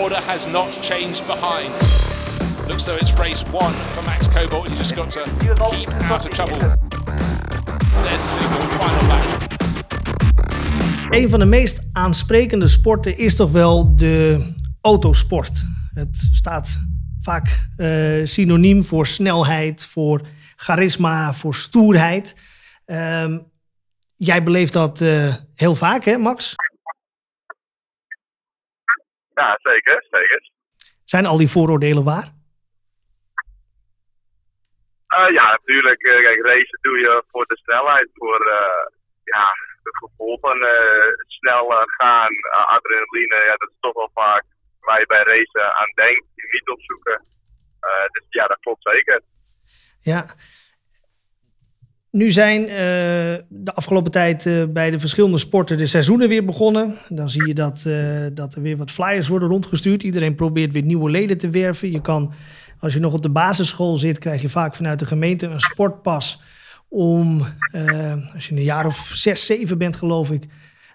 order 0.00 0.20
has 0.20 0.46
not 0.46 0.78
changed 0.82 1.26
behind. 1.26 1.70
Looks 2.68 2.84
though 2.84 2.98
it's 3.00 3.12
race 3.18 3.44
one 3.50 3.72
for 3.72 4.02
Max 4.04 4.28
Cobalt. 4.28 4.68
He's 4.68 4.78
just 4.78 4.96
got 4.96 5.10
to 5.10 5.22
keep 5.70 5.88
out 6.10 6.24
of 6.24 6.30
trouble. 6.30 6.58
There's 8.02 8.22
the 8.22 8.28
signal, 8.28 8.68
final 8.70 9.06
lap. 9.08 9.50
Een 11.10 11.28
van 11.28 11.38
de 11.38 11.44
meest 11.44 11.80
aansprekende 11.92 12.68
sporten 12.68 13.18
is 13.18 13.34
toch 13.34 13.50
wel 13.52 13.96
de 13.96 14.46
autosport. 14.80 15.64
Het 15.94 16.28
staat 16.32 16.78
vaak 17.20 17.68
uh, 17.76 18.26
synoniem 18.26 18.84
voor 18.84 19.06
snelheid, 19.06 19.84
voor 19.84 20.20
charisma, 20.56 21.32
voor 21.32 21.54
stoerheid. 21.54 22.34
Uh, 22.86 23.36
jij 24.16 24.42
beleeft 24.42 24.72
dat 24.72 25.00
uh, 25.00 25.34
heel 25.54 25.74
vaak, 25.74 26.04
hè, 26.04 26.16
Max? 26.18 26.54
Ja, 29.34 29.58
zeker, 29.62 30.06
zeker. 30.10 30.50
Zijn 31.04 31.26
al 31.26 31.36
die 31.36 31.50
vooroordelen 31.50 32.04
waar? 32.04 32.26
Uh, 35.16 35.30
ja, 35.32 35.50
natuurlijk. 35.50 35.98
kijk, 35.98 36.40
racen 36.42 36.78
doe 36.80 36.98
je 36.98 37.24
voor 37.30 37.46
de 37.46 37.56
snelheid, 37.56 38.08
voor 38.12 38.40
ja, 39.24 39.46
het 39.82 39.96
gevoel 39.96 40.38
van 40.40 40.58
snel 41.26 41.66
gaan, 41.86 42.32
adrenaline. 42.50 43.44
Ja, 43.46 43.56
dat 43.56 43.68
is 43.68 43.80
toch 43.80 43.94
wel 43.94 44.10
vaak 44.14 44.44
waar 44.80 44.98
je 44.98 45.06
bij 45.06 45.22
racen 45.22 45.74
aan 45.74 45.92
denkt, 45.94 46.26
die 46.34 46.46
niet 46.50 46.68
opzoeken. 46.68 47.20
dus 48.12 48.26
ja, 48.28 48.46
dat 48.46 48.58
klopt 48.60 48.82
zeker. 48.82 49.22
Ja. 50.00 50.24
Nu 52.12 52.30
zijn 52.30 52.60
uh, 52.62 52.68
de 53.48 53.72
afgelopen 53.74 54.10
tijd 54.10 54.44
uh, 54.44 54.64
bij 54.68 54.90
de 54.90 54.98
verschillende 54.98 55.38
sporten 55.38 55.76
de 55.76 55.86
seizoenen 55.86 56.28
weer 56.28 56.44
begonnen. 56.44 56.94
Dan 57.08 57.30
zie 57.30 57.46
je 57.46 57.54
dat, 57.54 57.84
uh, 57.86 58.26
dat 58.32 58.54
er 58.54 58.62
weer 58.62 58.76
wat 58.76 58.90
flyers 58.90 59.28
worden 59.28 59.48
rondgestuurd. 59.48 60.02
Iedereen 60.02 60.34
probeert 60.34 60.72
weer 60.72 60.82
nieuwe 60.82 61.10
leden 61.10 61.38
te 61.38 61.50
werven. 61.50 61.90
Je 61.90 62.00
kan, 62.00 62.32
als 62.78 62.94
je 62.94 63.00
nog 63.00 63.12
op 63.12 63.22
de 63.22 63.30
basisschool 63.30 63.96
zit, 63.96 64.18
krijg 64.18 64.42
je 64.42 64.48
vaak 64.48 64.74
vanuit 64.74 64.98
de 64.98 65.06
gemeente 65.06 65.46
een 65.46 65.60
sportpas. 65.60 66.42
Om, 66.88 67.42
als 68.34 68.48
je 68.48 68.54
een 68.54 68.62
jaar 68.62 68.86
of 68.86 69.10
zes, 69.14 69.46
zeven 69.46 69.78
bent, 69.78 69.96
geloof 69.96 70.30
ik, 70.30 70.46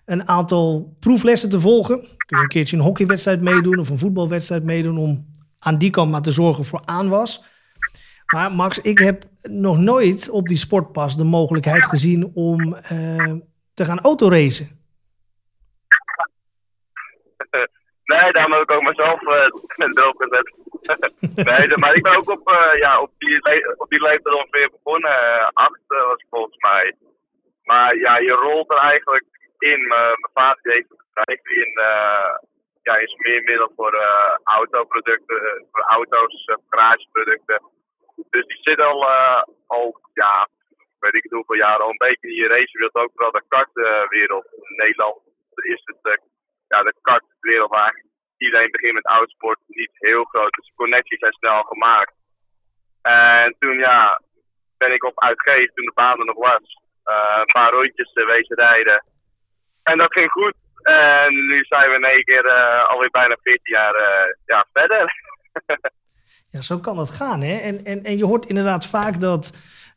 een 0.05 0.27
aantal 0.27 0.95
proeflessen 0.99 1.49
te 1.49 1.59
volgen. 1.59 1.97
Kun 1.97 2.37
je 2.37 2.43
een 2.43 2.49
keertje 2.49 2.77
een 2.77 2.83
hockeywedstrijd 2.83 3.41
meedoen 3.41 3.79
of 3.79 3.89
een 3.89 3.97
voetbalwedstrijd 3.97 4.63
meedoen. 4.63 4.97
Om 4.97 5.25
aan 5.59 5.77
die 5.77 5.89
kant 5.89 6.11
maar 6.11 6.21
te 6.21 6.31
zorgen 6.31 6.65
voor 6.65 6.81
aanwas. 6.85 7.43
Maar 8.33 8.51
Max, 8.51 8.81
ik 8.81 8.99
heb 8.99 9.23
nog 9.41 9.77
nooit 9.77 10.29
op 10.29 10.47
die 10.47 10.57
sportpas 10.57 11.17
de 11.17 11.23
mogelijkheid 11.23 11.85
gezien 11.85 12.31
om 12.33 12.59
uh, 12.91 13.33
te 13.73 13.85
gaan 13.85 13.99
autoracen. 13.99 14.67
Nee, 18.13 18.31
daarom 18.31 18.51
heb 18.51 18.61
ik 18.61 18.71
ook 18.71 18.81
mezelf 18.81 19.21
uh, 19.21 19.45
gezet. 20.17 20.53
nee, 21.45 21.77
maar 21.77 21.95
ik 21.95 22.03
ben 22.03 22.15
ook 22.15 22.29
op, 22.29 22.49
uh, 22.49 22.79
ja, 22.79 23.01
op, 23.01 23.11
die, 23.17 23.39
op 23.77 23.89
die 23.89 24.01
leeftijd 24.01 24.35
ongeveer 24.35 24.69
begonnen. 24.71 25.11
Uh, 25.11 25.47
acht 25.53 25.81
was 25.87 26.23
volgens 26.29 26.57
mij. 26.57 26.95
Maar 27.63 27.95
ja, 27.95 28.17
je 28.17 28.31
rolt 28.31 28.71
er 28.71 28.77
eigenlijk 28.77 29.25
in. 29.57 29.87
Mijn 29.87 30.29
vader 30.33 30.73
heeft 30.73 30.91
een 31.13 31.39
in, 31.43 31.71
ja, 32.81 32.95
is 32.97 33.15
meer 33.17 33.43
middel 33.43 33.71
voor 33.75 33.95
autoproducten, 34.43 35.65
voor 35.71 35.83
auto's, 35.83 36.51
garageproducten. 36.69 37.61
Dus 38.29 38.45
die 38.45 38.57
zit 38.61 38.79
al, 38.79 39.03
uh, 39.03 39.41
al 39.67 39.99
ja, 40.13 40.47
weet 40.99 41.13
ik 41.13 41.31
hoeveel 41.31 41.55
jaren 41.55 41.83
al 41.83 41.89
een 41.89 42.05
beetje 42.07 42.27
in 42.27 42.35
die 42.35 42.47
racewereld. 42.47 42.95
Ook 42.95 43.11
vooral 43.13 43.31
de 43.31 43.43
kartwereld. 43.47 44.45
in 44.45 44.75
Nederland 44.75 45.17
is 45.55 45.81
het 45.83 45.99
uh, 46.03 46.13
ja, 46.67 46.83
de 46.83 46.93
kartwereld 47.01 47.69
waar 47.69 48.03
iedereen 48.37 48.71
begint 48.71 48.93
met 48.93 49.05
autosport 49.05 49.59
niet 49.67 49.91
heel 49.93 50.23
groot. 50.23 50.53
Dus 50.53 50.65
de 50.65 50.73
connecties 50.75 51.19
zijn 51.19 51.33
snel 51.33 51.63
gemaakt. 51.63 52.13
En 53.01 53.55
toen 53.59 53.77
ja, 53.77 54.21
ben 54.77 54.93
ik 54.93 55.03
op 55.03 55.19
uitgeest 55.19 55.75
toen 55.75 55.85
de 55.85 55.91
baan 55.93 56.19
er 56.19 56.25
nog 56.25 56.37
was. 56.37 56.85
Uh, 57.05 57.37
een 57.39 57.53
paar 57.53 57.71
rondjes 57.71 58.15
uh, 58.15 58.25
wezen 58.25 58.55
rijden. 58.55 59.05
En 59.83 59.97
dat 59.97 60.13
ging 60.13 60.31
goed. 60.31 60.55
En 60.81 61.33
nu 61.33 61.63
zijn 61.63 61.89
we 61.89 61.95
in 61.95 62.03
één 62.03 62.23
keer 62.23 62.49
alweer 62.87 63.09
bijna 63.09 63.37
14 63.41 63.61
jaar 63.63 63.95
ja, 64.45 64.65
verder. 64.73 65.11
Zo 66.63 66.79
kan 66.79 66.97
het 66.97 67.09
gaan. 67.09 67.41
Hè? 67.41 67.55
En, 67.57 67.85
en, 67.85 68.03
en 68.03 68.17
je 68.17 68.25
hoort 68.25 68.45
inderdaad 68.45 68.85
vaak 68.85 69.19
dat 69.19 69.51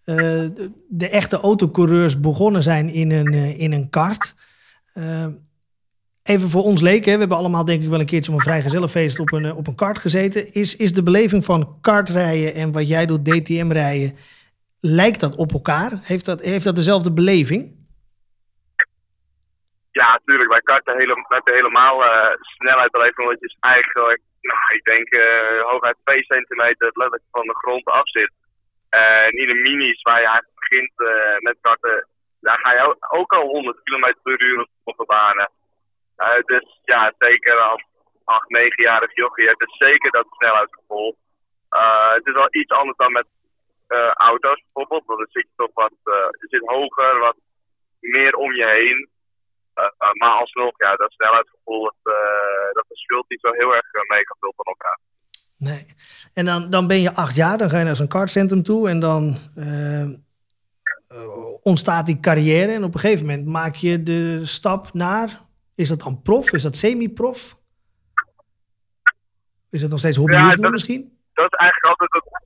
uh, 0.05 0.17
de, 0.89 1.09
echte 1.09 1.37
autocoureurs 1.37 2.21
begonnen 2.21 2.63
zijn 2.63 2.89
in 2.89 3.11
een, 3.11 3.33
uh, 3.33 3.61
in 3.61 3.73
een 3.73 3.91
kart. 3.91 4.35
Uh, 4.95 5.27
even 6.23 6.49
voor 6.49 6.63
ons 6.63 6.81
leken, 6.81 7.13
we 7.13 7.19
hebben 7.19 7.37
allemaal 7.37 7.65
denk 7.65 7.83
ik 7.83 7.89
wel 7.89 8.01
een 8.01 8.07
keertje 8.07 8.33
op 8.33 8.39
een 8.39 8.45
vrijgezellenfeest 8.45 9.19
op 9.19 9.33
een, 9.33 9.53
op 9.53 9.67
een 9.67 9.75
kart 9.75 9.99
gezeten. 9.99 10.53
Is, 10.53 10.77
is 10.77 10.93
de 10.93 11.03
beleving 11.03 11.45
van 11.45 11.79
kartrijden 11.81 12.55
en 12.55 12.73
wat 12.73 12.89
jij 12.89 13.07
doet, 13.07 13.25
DTM 13.25 13.73
rijden, 13.73 14.17
lijkt 14.81 15.21
dat 15.21 15.37
op 15.37 15.53
elkaar? 15.53 15.91
Heeft 16.03 16.25
dat, 16.25 16.41
heeft 16.41 16.65
dat 16.65 16.77
dezelfde 16.77 17.13
beleving? 17.13 17.79
Ja, 19.91 20.13
natuurlijk. 20.13 20.51
Wij 20.51 20.61
karten 20.61 20.97
hele, 20.97 21.25
hebben 21.29 21.55
helemaal 21.55 22.03
snelheidbeleving, 22.41 23.27
want 23.27 23.41
het 23.41 23.51
is 23.51 23.57
eigenlijk 23.61 24.21
nou, 24.41 24.75
ik 24.75 24.85
denk 24.85 25.13
uh, 25.13 25.63
hooguit 25.63 25.97
2 26.05 26.23
centimeter 26.25 26.87
letterlijk 26.87 27.23
van 27.31 27.47
de 27.47 27.55
grond 27.55 27.85
af 27.85 28.09
zit. 28.09 28.33
En 28.89 29.31
in 29.31 29.47
de 29.47 29.55
minis 29.55 30.03
waar 30.03 30.21
je 30.21 30.27
eigenlijk 30.27 30.59
begint 30.59 30.93
uh, 30.97 31.39
met 31.39 31.59
karten, 31.61 32.09
daar 32.41 32.59
ga 32.59 32.73
je 32.73 32.97
ook 33.11 33.33
al 33.33 33.47
100 33.47 33.83
km 33.83 34.15
per 34.23 34.43
uur 34.43 34.67
op 34.85 34.97
de 34.97 35.05
banen. 35.05 35.51
Dus 36.45 36.81
ja, 36.85 37.13
zeker 37.19 37.57
als 37.57 37.83
8, 38.25 38.47
9-jarig 38.57 39.15
jochie 39.15 39.47
hebt 39.47 39.61
het 39.61 39.75
zeker 39.79 40.11
dat 40.11 40.27
snelheidsgevoel. 40.31 41.17
Het 42.15 42.27
is 42.27 42.33
wel 42.33 42.49
iets 42.51 42.71
anders 42.71 42.97
dan 42.97 43.13
met 43.13 43.27
auto's 44.15 44.63
bijvoorbeeld, 44.65 45.07
want 45.07 45.19
dan 45.19 45.29
zit 45.31 45.43
je 45.43 45.57
toch 45.57 45.71
wat, 45.75 45.93
je 46.31 46.47
zit 46.49 46.67
hoger, 46.67 47.19
wat 47.19 47.37
meer 48.01 48.35
om 48.35 48.55
je 48.55 48.67
heen. 48.67 49.10
Uh, 49.81 50.13
maar 50.13 50.31
alsnog, 50.31 50.73
ja, 50.77 50.97
dat 50.97 51.13
snelheidsgevoel, 51.13 51.83
dat, 51.85 52.15
uh, 52.15 52.73
dat 52.73 52.85
verschilt 52.87 53.29
niet 53.29 53.41
zo 53.41 53.53
heel 53.53 53.75
erg 53.75 53.87
mega 54.09 54.35
veel 54.41 54.53
van 54.57 54.65
elkaar. 54.65 54.99
Nee. 55.57 55.87
En 56.35 56.45
dan, 56.45 56.71
dan 56.71 56.87
ben 56.87 57.01
je 57.01 57.15
acht 57.15 57.37
jaar, 57.37 57.59
dan 57.59 57.71
ga 57.71 57.79
je 57.79 57.85
naar 57.85 57.97
zo'n 57.97 58.09
kartcentrum 58.09 58.63
toe 58.63 58.89
en 58.89 59.01
dan 59.01 59.37
ontstaat 61.63 62.07
die 62.07 62.21
carrière. 62.21 62.73
En 62.73 62.85
op 62.85 62.95
een 62.95 63.01
gegeven 63.01 63.27
moment 63.27 63.47
maak 63.47 63.75
je 63.75 64.03
de 64.03 64.47
stap 64.47 64.93
naar, 64.93 65.41
is 65.75 65.89
dat 65.89 66.01
dan 66.01 66.23
prof, 66.23 66.53
is 66.53 66.63
dat 66.63 66.77
semi-prof? 66.77 67.59
Is 69.71 69.81
dat 69.81 69.91
nog 69.91 69.99
steeds 69.99 70.17
hobbyisme 70.17 70.63
ja, 70.63 70.71
misschien? 70.71 71.19
Dat 71.33 71.53
is 71.53 71.59
eigenlijk 71.59 72.01
altijd 72.01 72.13
het, 72.13 72.45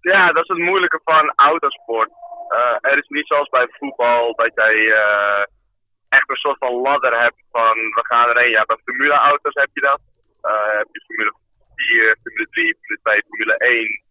ja, 0.00 0.32
dat 0.32 0.42
is 0.42 0.48
het 0.48 0.58
moeilijke 0.58 1.00
van 1.04 1.32
autosport. 1.36 2.10
Uh, 2.48 2.90
er 2.90 2.98
is 2.98 3.08
niet 3.08 3.26
zoals 3.26 3.48
bij 3.48 3.66
voetbal 3.70 4.34
dat 4.34 4.54
jij 4.54 4.74
uh, 4.74 5.44
echt 6.18 6.30
een 6.30 6.44
soort 6.44 6.58
van 6.58 6.74
ladder 6.74 7.20
hebt 7.20 7.40
van 7.50 7.74
we 7.98 8.02
gaan 8.02 8.28
erheen. 8.28 8.50
Ja, 8.50 8.64
bij 8.64 8.80
Formule 8.84 9.18
auto's 9.30 9.54
heb 9.54 9.70
je 9.72 9.80
dat. 9.80 10.00
Uh, 10.42 10.78
heb 10.78 10.88
je 10.92 11.04
Formule 11.06 11.34
4, 11.74 12.16
Formule 12.22 12.48
3, 12.50 12.76
Formule 12.78 13.00
2, 13.02 13.22
Formule 13.28 13.56
1. 13.56 14.02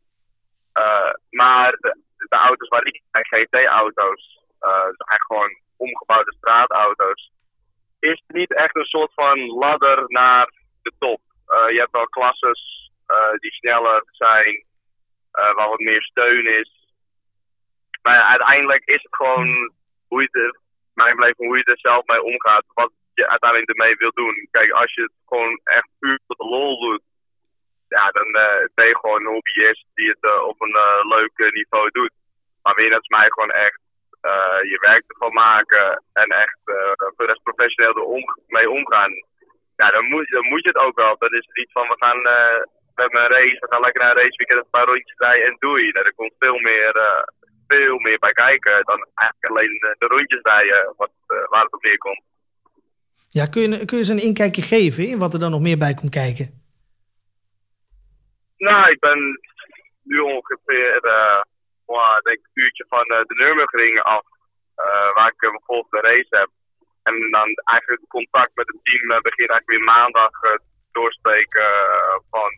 Uh, 0.73 1.13
maar 1.29 1.71
de, 1.71 2.37
auto's 2.37 2.67
waar 2.67 2.85
ik 2.85 3.01
zijn 3.11 3.25
GT-auto's, 3.25 4.45
uh, 4.61 4.89
zijn 4.97 5.21
gewoon 5.27 5.59
omgebouwde 5.77 6.33
straatauto's, 6.33 7.31
is 7.99 8.23
niet 8.27 8.53
echt 8.53 8.75
een 8.75 8.85
soort 8.95 9.13
van 9.13 9.39
ladder 9.39 10.03
naar 10.07 10.53
de 10.81 10.91
top. 10.99 11.21
je 11.45 11.79
hebt 11.79 11.91
wel 11.91 12.07
klasses 12.07 12.91
die 13.35 13.51
sneller 13.51 14.03
zijn, 14.05 14.65
waar 15.31 15.69
wat 15.69 15.79
meer 15.79 16.03
steun 16.03 16.45
is. 16.59 16.71
Maar 18.01 18.21
uiteindelijk 18.21 18.85
is 18.85 19.03
het 19.03 19.15
gewoon 19.15 19.73
hoe 20.07 20.21
je 20.21 20.29
het 20.31 20.59
mijn 20.93 21.15
beleving 21.15 21.47
hoe 21.47 21.57
je 21.57 21.63
er 21.63 21.79
zelf 21.79 22.05
mee 22.05 22.23
omgaat. 22.23 22.63
Wat 22.73 22.91
je 23.13 23.27
uiteindelijk 23.27 23.69
ermee 23.69 23.95
wil 23.95 24.11
doen. 24.13 24.47
Kijk, 24.51 24.71
als 24.71 24.93
je 24.93 25.01
het 25.01 25.11
gewoon 25.27 25.59
echt 25.63 25.89
puur 25.99 26.19
voor 26.27 26.35
de 26.35 26.45
lol 26.45 26.79
doet. 26.79 27.01
Ja, 27.87 28.11
dan 28.11 28.27
uh, 28.27 28.67
ben 28.73 28.87
je 28.87 28.97
gewoon 28.97 29.21
een 29.21 29.33
hobbyist 29.33 29.85
die 29.93 30.09
het 30.09 30.23
uh, 30.23 30.43
op 30.43 30.61
een 30.61 30.75
uh, 30.87 31.15
leuk 31.15 31.53
niveau 31.53 31.89
doet. 31.91 32.13
Maar 32.61 32.81
je 32.81 32.89
net 32.89 32.97
als 32.97 33.07
mij 33.07 33.29
gewoon 33.29 33.51
echt 33.51 33.79
je 34.71 34.77
werk 34.79 35.03
ervan 35.07 35.33
maken 35.33 36.03
en 36.13 36.29
echt 36.29 36.59
voor 37.15 37.39
professioneel 37.43 37.95
er 37.95 38.03
om, 38.03 38.23
omgaan. 38.67 39.11
Ja, 39.75 39.89
dan 39.91 40.05
moet, 40.05 40.29
dan 40.29 40.45
moet 40.45 40.63
je 40.63 40.67
het 40.67 40.77
ook 40.77 40.95
wel. 40.95 41.17
Dan 41.17 41.33
is 41.33 41.47
het 41.51 41.71
van 41.71 41.87
we 41.87 41.95
gaan 41.97 42.21
met 42.95 43.11
mijn 43.11 43.27
race, 43.27 43.59
we 43.59 43.67
gaan 43.69 43.81
lekker 43.81 44.01
naar 44.01 44.11
een 44.11 44.23
raceweekend 44.23 44.59
een 44.59 44.69
paar 44.69 44.85
rondjes 44.85 45.17
rijden 45.17 45.47
en 45.47 45.55
doei. 45.59 45.91
Nou, 45.91 46.05
er 46.05 46.13
komt 46.15 46.33
veel 46.39 46.59
meer 46.59 46.93
veel 47.73 47.99
meer 47.99 48.19
bij 48.19 48.33
kijken 48.33 48.83
dan 48.83 48.99
eigenlijk 49.13 49.49
alleen 49.49 49.73
de 49.97 50.07
rondjes 50.13 50.41
rijden 50.41 50.93
wat, 50.97 51.11
uh, 51.27 51.49
waar 51.49 51.63
het 51.63 51.73
op 51.73 51.83
neerkomt. 51.83 52.23
Ja, 53.29 53.45
kun 53.45 53.61
je, 53.61 53.85
kun 53.85 53.97
je 53.97 54.03
eens 54.03 54.15
een 54.15 54.27
inkijkje 54.29 54.61
geven 54.61 55.07
in 55.07 55.19
wat 55.19 55.33
er 55.33 55.39
dan 55.39 55.51
nog 55.51 55.61
meer 55.67 55.77
bij 55.77 55.93
komt 55.93 56.17
kijken? 56.23 56.45
Nou, 58.57 58.91
ik 58.91 58.99
ben 58.99 59.19
nu 60.03 60.19
ongeveer 60.19 60.99
uh, 61.05 61.41
denk 62.23 62.39
een 62.43 62.63
uurtje 62.63 62.85
van 62.87 63.05
de 63.27 63.35
Nürburgring 63.41 64.01
af, 64.01 64.25
waar 65.15 65.27
ik 65.27 65.41
mijn 65.41 65.69
volgende 65.71 66.07
race 66.07 66.37
heb. 66.39 66.49
En 67.03 67.31
dan 67.31 67.47
eigenlijk 67.63 68.07
contact 68.07 68.55
met 68.55 68.67
het 68.67 68.79
team 68.83 69.07
begint 69.07 69.49
eigenlijk 69.49 69.69
weer 69.69 69.83
maandag 69.83 70.31
doorspreken 70.91 71.69
van 72.29 72.49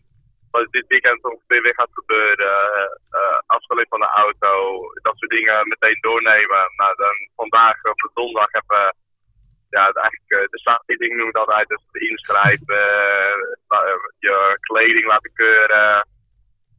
wat 0.53 0.71
dit 0.71 0.88
weekend 0.88 1.23
ongeveer 1.23 1.61
weer 1.61 1.79
gaat 1.81 2.00
gebeuren. 2.01 2.55
Uh, 3.19 3.38
afstelling 3.45 3.88
van 3.89 4.00
de 4.00 4.11
auto, 4.23 4.51
dat 5.07 5.17
soort 5.17 5.31
dingen 5.31 5.67
meteen 5.73 5.97
doornemen. 6.01 6.63
Nou, 6.81 6.91
dan 6.95 7.15
vandaag 7.35 7.75
op 7.94 8.00
de 8.05 8.09
donderdag 8.13 8.51
hebben 8.51 8.77
we 8.77 8.94
ja, 9.69 9.83
eigenlijk 9.91 10.51
de 10.51 10.59
site 10.65 11.15
noemt 11.15 11.38
altijd. 11.38 11.67
Dus 11.67 11.83
inschrijven, 11.91 12.85
je 14.25 14.57
kleding 14.59 15.05
laten 15.05 15.33
keuren. 15.33 16.07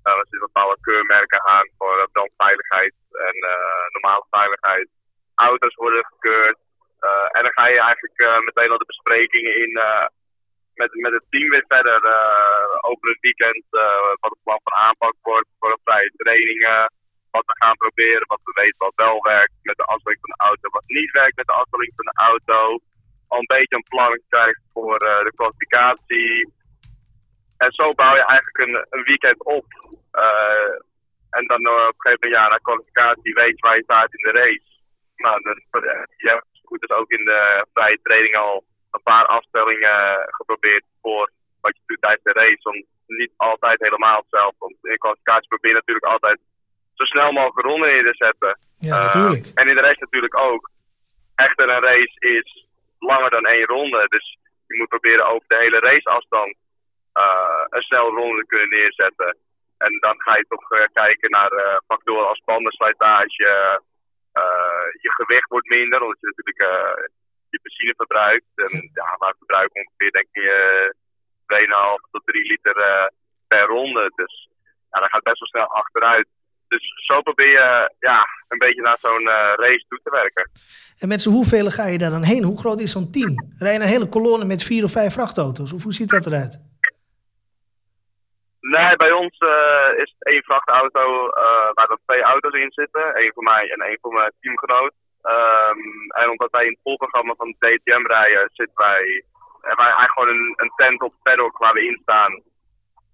Uh, 0.07 0.19
er 0.19 0.27
zitten 0.31 0.51
bepaalde 0.53 0.79
keurmerken 0.81 1.45
aan 1.45 1.69
voor 1.79 2.09
brandveiligheid 2.13 2.95
en 3.29 3.37
normale 3.93 4.27
veiligheid. 4.31 4.89
Auto's 5.35 5.75
worden 5.75 6.05
gekeurd. 6.05 6.59
en 7.33 7.43
dan 7.43 7.53
ga 7.53 7.67
je 7.69 7.81
eigenlijk 7.81 8.45
meteen 8.45 8.71
al 8.71 8.79
de 8.79 8.93
besprekingen 8.93 9.57
in 9.65 9.73
met, 10.75 10.91
met 10.95 11.13
het 11.13 11.27
team 11.31 11.49
weer 11.49 11.65
verder 11.69 11.99
uh, 12.05 12.91
over 12.91 13.09
het 13.09 13.21
weekend. 13.21 13.65
Uh, 13.71 14.09
wat 14.21 14.31
het 14.35 14.43
plan 14.43 14.61
van 14.63 14.75
aanpak 14.87 15.15
wordt 15.23 15.49
voor 15.59 15.71
de 15.71 15.81
vrije 15.85 16.13
trainingen. 16.17 16.93
Wat 17.31 17.47
we 17.47 17.55
gaan 17.63 17.77
proberen, 17.77 18.27
wat 18.27 18.41
we 18.45 18.53
weten 18.63 18.79
wat 18.79 18.93
wel 18.95 19.23
werkt 19.23 19.53
met 19.63 19.77
de 19.77 19.85
afstelling 19.85 20.21
van 20.21 20.35
de 20.37 20.45
auto. 20.45 20.69
Wat 20.71 20.89
niet 20.99 21.11
werkt 21.11 21.37
met 21.37 21.47
de 21.47 21.59
afstelling 21.61 21.93
van 21.97 22.05
de 22.05 22.19
auto. 22.31 22.79
Al 23.29 23.39
een 23.39 23.55
beetje 23.57 23.77
een 23.77 23.91
plan 23.95 24.21
krijgt 24.29 24.63
voor 24.73 24.99
de 24.99 25.33
kwalificatie. 25.35 26.53
En 27.57 27.73
zo 27.73 27.93
bouw 27.93 28.15
je 28.15 28.27
eigenlijk 28.27 28.59
een, 28.59 28.87
een 28.91 29.05
weekend 29.05 29.45
op. 29.45 29.67
en 31.31 31.47
dan 31.47 31.63
op 31.67 31.97
een 31.97 32.05
gegeven 32.05 32.29
moment, 32.29 32.41
ja, 32.41 32.49
na 32.49 32.57
kwalificatie 32.57 33.35
weet 33.35 33.57
je 33.59 33.67
waar 33.67 33.77
je 33.77 33.83
staat 33.83 34.15
in 34.15 34.33
de 34.33 34.39
race. 34.39 34.73
Nou, 35.17 35.43
dan, 35.43 35.63
hebt 36.17 36.55
goed 36.65 36.81
dus 36.81 36.91
ook 36.91 37.11
in 37.11 37.25
de 37.25 37.67
vrije 37.73 37.99
training 38.03 38.37
al 38.37 38.65
een 38.95 39.03
paar 39.03 39.27
afstellingen 39.27 40.01
geprobeerd 40.39 40.85
voor 41.03 41.31
wat 41.61 41.77
je 41.77 41.83
doet 41.87 42.01
tijdens 42.01 42.23
de 42.23 42.33
race. 42.33 42.69
Om 42.69 42.85
niet 43.07 43.33
altijd 43.37 43.81
helemaal 43.81 44.21
hetzelfde. 44.21 44.57
Want 44.59 44.75
in 44.83 44.99
kwalificatie 44.99 45.49
probeer 45.49 45.71
je 45.71 45.77
natuurlijk 45.77 46.13
altijd 46.15 46.39
zo 46.95 47.05
snel 47.05 47.33
mogelijk 47.33 47.67
ronden 47.67 47.97
in 47.99 48.05
te 48.05 48.15
zetten. 48.15 48.59
Ja, 48.79 48.99
natuurlijk. 48.99 49.47
en 49.55 49.69
in 49.69 49.75
de 49.75 49.81
race 49.81 50.01
natuurlijk 50.01 50.39
ook. 50.39 50.71
Echter, 51.35 51.69
een 51.69 51.83
race 51.91 52.17
is 52.19 52.67
langer 52.99 53.31
dan 53.31 53.45
één 53.45 53.67
ronde. 53.67 54.07
Dus 54.09 54.39
je 54.67 54.77
moet 54.77 54.89
proberen 54.89 55.27
over 55.27 55.49
de 55.49 55.57
hele 55.57 55.79
raceafstand 55.79 56.57
uh, 57.15 57.65
een 57.69 57.83
snel 57.83 58.09
ronde 58.09 58.41
te 58.41 58.47
kunnen 58.47 58.69
neerzetten. 58.69 59.37
En 59.79 59.99
dan 60.01 60.15
ga 60.21 60.37
je 60.37 60.47
toch 60.49 60.71
uh, 60.73 60.85
kijken 60.93 61.31
naar 61.31 61.53
uh, 61.53 61.77
factoren 61.87 62.29
als 62.29 62.43
bandenslijtage. 62.45 63.81
je 65.05 65.11
gewicht 65.13 65.49
wordt 65.49 65.69
minder, 65.69 66.03
omdat 66.03 66.21
je 66.21 66.27
natuurlijk 66.27 67.11
je 67.55 67.67
benzine 67.67 67.95
verbruikt. 67.97 68.53
En 68.55 68.73
ja, 69.01 69.09
wij 69.19 69.35
verbruiken 69.39 69.81
ongeveer 69.83 70.13
denk 70.19 70.29
ik 70.33 70.43
uh, 70.43 70.89
2,5 71.99 72.11
tot 72.11 72.23
3 72.25 72.47
liter 72.53 72.77
uh, 72.91 73.07
per 73.51 73.67
ronde. 73.67 74.13
Dus 74.21 74.35
ja, 74.91 75.01
dat 75.01 75.11
gaat 75.11 75.29
best 75.29 75.41
wel 75.41 75.49
snel 75.49 75.71
achteruit. 75.83 76.29
Dus 76.69 76.85
zo 77.07 77.21
probeer 77.21 77.51
je 77.61 77.95
ja, 77.99 78.27
een 78.49 78.59
beetje 78.59 78.83
naar 78.83 78.97
zo'n 79.01 79.27
uh, 79.37 79.53
race 79.65 79.85
toe 79.89 80.01
te 80.03 80.11
werken. 80.11 80.51
En 80.99 81.09
met 81.09 81.23
z'n 81.23 81.31
hoeveel 81.31 81.71
ga 81.71 81.87
je 81.87 81.99
daar 81.99 82.11
dan 82.11 82.23
heen? 82.23 82.45
Hoe 82.45 82.59
groot 82.59 82.81
is 82.81 82.93
zo'n 82.93 83.11
team? 83.11 83.35
Rij 83.59 83.73
je 83.73 83.81
een 83.81 83.95
hele 83.97 84.09
kolonne 84.09 84.45
met 84.45 84.63
vier 84.63 84.85
of 84.85 84.93
vijf 84.93 85.13
vrachtauto's? 85.13 85.73
Of 85.73 85.83
hoe 85.83 85.93
ziet 85.93 86.11
dat 86.11 86.27
eruit? 86.27 86.59
Nee, 88.61 88.97
bij 88.97 89.13
ons 89.13 89.41
uh, 89.41 90.03
is 90.03 90.15
het 90.17 90.29
één 90.33 90.43
vrachtauto 90.43 91.27
uh, 91.27 91.69
waar 91.75 91.91
er 91.91 91.99
twee 92.07 92.23
auto's 92.23 92.55
in 92.55 92.73
zitten. 92.73 93.21
Eén 93.21 93.33
voor 93.35 93.43
mij 93.43 93.71
en 93.71 93.81
één 93.81 93.99
voor 94.01 94.13
mijn 94.13 94.33
teamgenoot. 94.41 94.93
Um, 95.25 96.11
en 96.11 96.31
omdat 96.31 96.51
wij 96.51 96.65
in 96.65 96.71
het 96.71 96.81
volprogramma 96.83 97.35
van 97.35 97.55
de 97.59 97.79
DTM 97.79 98.07
rijden, 98.07 98.51
zitten 98.53 98.77
wij, 98.77 99.25
hebben 99.61 99.85
wij 99.85 99.95
eigenlijk 99.95 100.13
gewoon 100.13 100.29
een, 100.29 100.55
een 100.57 100.73
tent 100.77 101.03
op 101.03 101.15
paddock 101.23 101.59
waar 101.59 101.73
we 101.73 101.87
in 101.87 101.99
staan. 102.03 102.43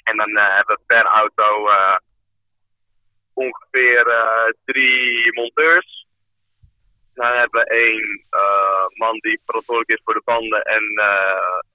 En 0.02 0.16
dan 0.16 0.30
uh, 0.30 0.54
hebben 0.54 0.76
we 0.76 0.82
per 0.86 1.04
auto 1.04 1.68
uh, 1.68 1.96
ongeveer 3.34 4.06
uh, 4.06 4.52
drie 4.64 5.32
monteurs. 5.32 6.06
Dan 7.14 7.32
hebben 7.32 7.60
we 7.60 7.70
één 7.70 8.26
man 8.94 9.18
die 9.18 9.40
verantwoordelijk 9.44 9.98
is 9.98 10.04
voor 10.04 10.14
de 10.14 10.22
banden 10.24 10.62
en 10.62 10.82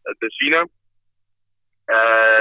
de 0.02 0.16
benzine. 0.18 0.70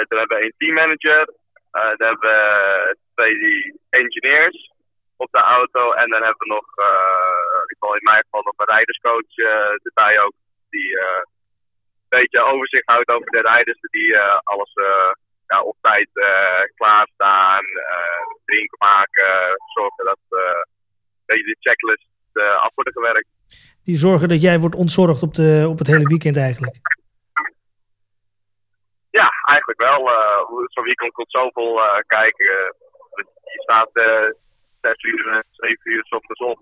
dan 0.09 0.19
hebben 0.19 0.37
we 0.37 0.43
één 0.43 0.55
teammanager. 0.57 1.27
dan 1.71 2.09
hebben 2.09 2.31
we 2.31 2.97
twee 3.15 3.81
engineers 3.91 4.74
op 5.17 5.29
de 5.31 5.41
auto. 5.41 5.93
En 5.93 6.09
dan 6.11 6.23
hebben 6.23 6.47
we 6.47 6.55
nog, 6.55 6.67
uh, 6.79 7.97
in 7.97 8.11
mijn 8.11 8.23
geval 8.23 8.43
nog 8.43 8.59
een 8.59 8.75
rijderscoach 8.75 9.37
uh, 9.37 9.87
erbij 9.89 10.21
ook. 10.21 10.33
Die 10.71 10.91
uh, 10.93 11.23
een 12.09 12.21
beetje 12.21 12.41
overzicht 12.43 12.87
houdt 12.87 13.09
over 13.09 13.31
de 13.31 13.41
rijders. 13.41 13.81
Die 13.81 14.19
alles 14.43 14.73
ja, 15.47 15.63
op 15.63 15.77
tijd 15.81 16.09
klaarstaan, 16.75 17.65
drinken 18.45 18.79
maken. 18.79 19.57
Zorgen 19.75 20.05
dat 20.05 20.19
de 21.25 21.57
checklist 21.61 22.09
af 22.35 22.75
worden 22.75 22.93
gewerkt. 22.93 23.29
Die 23.85 23.97
zorgen 23.97 24.29
dat 24.29 24.43
jij 24.43 24.59
wordt 24.59 24.75
ontzorgd 24.75 25.23
op, 25.23 25.35
de, 25.35 25.67
op 25.69 25.79
het 25.79 25.87
hele 25.87 26.09
weekend 26.09 26.37
eigenlijk? 26.37 26.77
Ja, 29.11 29.31
eigenlijk 29.47 29.81
wel. 29.81 30.09
Zo'n 30.67 30.85
weekend 30.85 31.13
komt 31.13 31.31
zoveel 31.31 31.81
kijken. 32.07 32.75
je 33.43 33.63
staat 33.63 33.91
zes 34.87 35.03
uur, 35.13 35.45
zeven 35.51 35.93
uur 35.93 36.05
s 36.05 36.13
ochtends 36.19 36.43
op. 36.53 36.59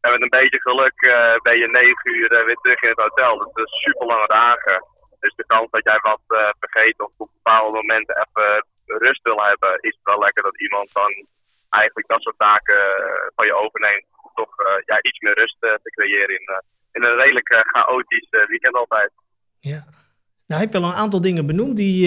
En 0.00 0.10
met 0.12 0.22
een 0.22 0.38
beetje 0.38 0.60
geluk 0.68 0.98
uh, 1.02 1.36
ben 1.48 1.58
je 1.58 1.68
negen 1.68 2.08
uur 2.18 2.30
uh, 2.32 2.44
weer 2.46 2.60
terug 2.62 2.82
in 2.82 2.88
het 2.94 3.04
hotel. 3.06 3.38
Dat 3.38 3.66
is 3.66 3.82
super 3.84 4.06
lange 4.06 4.26
dagen. 4.26 4.78
Dus 5.20 5.34
de 5.34 5.46
kans 5.46 5.70
dat 5.70 5.84
jij 5.84 5.98
wat 6.10 6.24
uh, 6.28 6.38
vergeet 6.62 6.98
of 7.00 7.12
op 7.16 7.30
bepaalde 7.38 7.76
momenten 7.76 8.14
even 8.24 8.66
rust 9.06 9.22
wil 9.22 9.40
hebben, 9.50 9.78
is 9.80 9.98
wel 10.02 10.18
lekker 10.18 10.42
dat 10.42 10.60
iemand 10.60 10.92
dan 10.92 11.12
eigenlijk 11.68 12.08
dat 12.08 12.22
soort 12.22 12.38
taken 12.38 12.82
van 13.36 13.46
je 13.46 13.54
overneemt. 13.54 14.06
Toch 14.34 14.54
ja, 14.84 15.02
iets 15.02 15.20
meer 15.20 15.34
rust 15.34 15.56
te 15.60 15.90
creëren 15.96 16.34
in, 16.38 16.46
in 16.92 17.02
een 17.02 17.16
redelijk 17.16 17.64
chaotisch 17.72 18.28
weekend 18.30 18.74
altijd. 18.74 19.10
Ja. 19.58 19.84
Nou 20.46 20.60
heb 20.60 20.72
je 20.72 20.78
al 20.78 20.84
een 20.84 21.02
aantal 21.04 21.20
dingen 21.20 21.46
benoemd 21.46 21.76
die, 21.76 22.00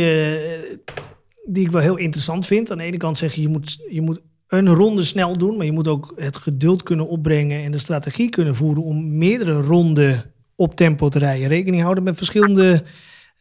die 1.43 1.65
ik 1.65 1.71
wel 1.71 1.81
heel 1.81 1.97
interessant 1.97 2.47
vind. 2.47 2.71
Aan 2.71 2.77
de 2.77 2.83
ene 2.83 2.97
kant 2.97 3.17
zeg 3.17 3.33
je, 3.33 3.41
je 3.41 3.47
moet, 3.47 3.85
je 3.89 4.01
moet 4.01 4.21
een 4.49 4.69
ronde 4.69 5.03
snel 5.03 5.37
doen, 5.37 5.57
maar 5.57 5.65
je 5.65 5.71
moet 5.71 5.87
ook 5.87 6.13
het 6.15 6.37
geduld 6.37 6.83
kunnen 6.83 7.07
opbrengen 7.07 7.63
en 7.63 7.71
de 7.71 7.77
strategie 7.77 8.29
kunnen 8.29 8.55
voeren 8.55 8.83
om 8.83 9.17
meerdere 9.17 9.61
ronden 9.61 10.33
op 10.55 10.75
tempo 10.75 11.09
te 11.09 11.19
rijden. 11.19 11.47
Rekening 11.47 11.81
houden 11.81 12.03
met 12.03 12.17
verschillende, 12.17 12.83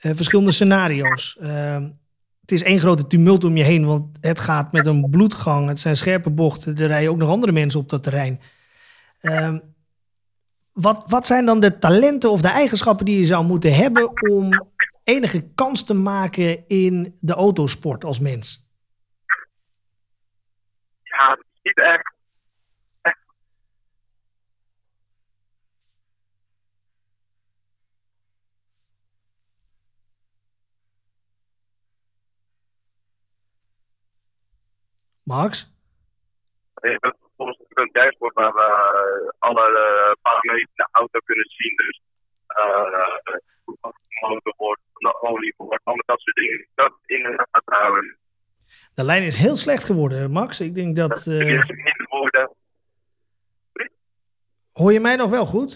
uh, 0.00 0.12
verschillende 0.14 0.52
scenario's. 0.52 1.38
Uh, 1.40 1.76
het 2.40 2.52
is 2.52 2.62
één 2.62 2.80
grote 2.80 3.06
tumult 3.06 3.44
om 3.44 3.56
je 3.56 3.62
heen, 3.62 3.84
want 3.86 4.18
het 4.20 4.38
gaat 4.38 4.72
met 4.72 4.86
een 4.86 5.10
bloedgang. 5.10 5.68
Het 5.68 5.80
zijn 5.80 5.96
scherpe 5.96 6.30
bochten. 6.30 6.76
Er 6.76 6.86
rijden 6.86 7.10
ook 7.10 7.16
nog 7.16 7.30
andere 7.30 7.52
mensen 7.52 7.80
op 7.80 7.88
dat 7.88 8.02
terrein. 8.02 8.40
Uh, 9.22 9.54
wat, 10.72 11.02
wat 11.06 11.26
zijn 11.26 11.44
dan 11.44 11.60
de 11.60 11.78
talenten 11.78 12.30
of 12.30 12.40
de 12.40 12.48
eigenschappen 12.48 13.04
die 13.04 13.18
je 13.18 13.24
zou 13.24 13.44
moeten 13.44 13.74
hebben 13.74 14.30
om 14.30 14.66
enige 15.04 15.40
kans 15.54 15.84
te 15.84 15.94
maken 15.94 16.68
in 16.68 17.16
de 17.20 17.32
autosport 17.32 18.04
als 18.04 18.20
mens? 18.20 18.67
Ja, 21.18 21.30
het 21.30 21.38
is 21.38 21.60
niet 21.62 21.78
echt. 21.78 22.16
Max? 35.22 35.76
Je 36.74 36.96
bent 37.00 37.16
volgens 37.36 37.58
een 37.68 37.90
dashboard 37.92 38.34
waar 38.34 38.52
we 38.52 38.60
uh, 38.60 39.30
alle 39.38 39.68
uh, 39.70 40.12
parameters 40.22 40.60
in 40.60 40.68
de 40.74 40.88
auto 40.90 41.18
kunnen 41.24 41.48
zien. 41.48 41.76
Dus 41.76 42.00
uh, 42.48 43.36
hoe 43.64 43.78
motor 44.20 44.54
wordt, 44.56 44.80
de 44.92 45.20
olie 45.20 45.54
wordt, 45.56 45.84
allemaal 45.84 46.04
dat 46.06 46.20
soort 46.20 46.36
dingen. 46.36 46.66
Dat 46.74 46.92
in 47.06 47.22
de 47.22 47.46
gaten 47.50 47.74
houden. 47.74 48.18
De 48.98 49.04
lijn 49.04 49.22
is 49.22 49.36
heel 49.36 49.56
slecht 49.56 49.84
geworden, 49.84 50.30
Max. 50.30 50.60
Ik 50.60 50.74
denk 50.74 50.96
dat. 50.96 51.26
Uh... 51.26 51.62
Hoor 54.72 54.92
je 54.92 55.00
mij 55.00 55.16
nog 55.16 55.30
wel 55.30 55.46
goed? 55.46 55.70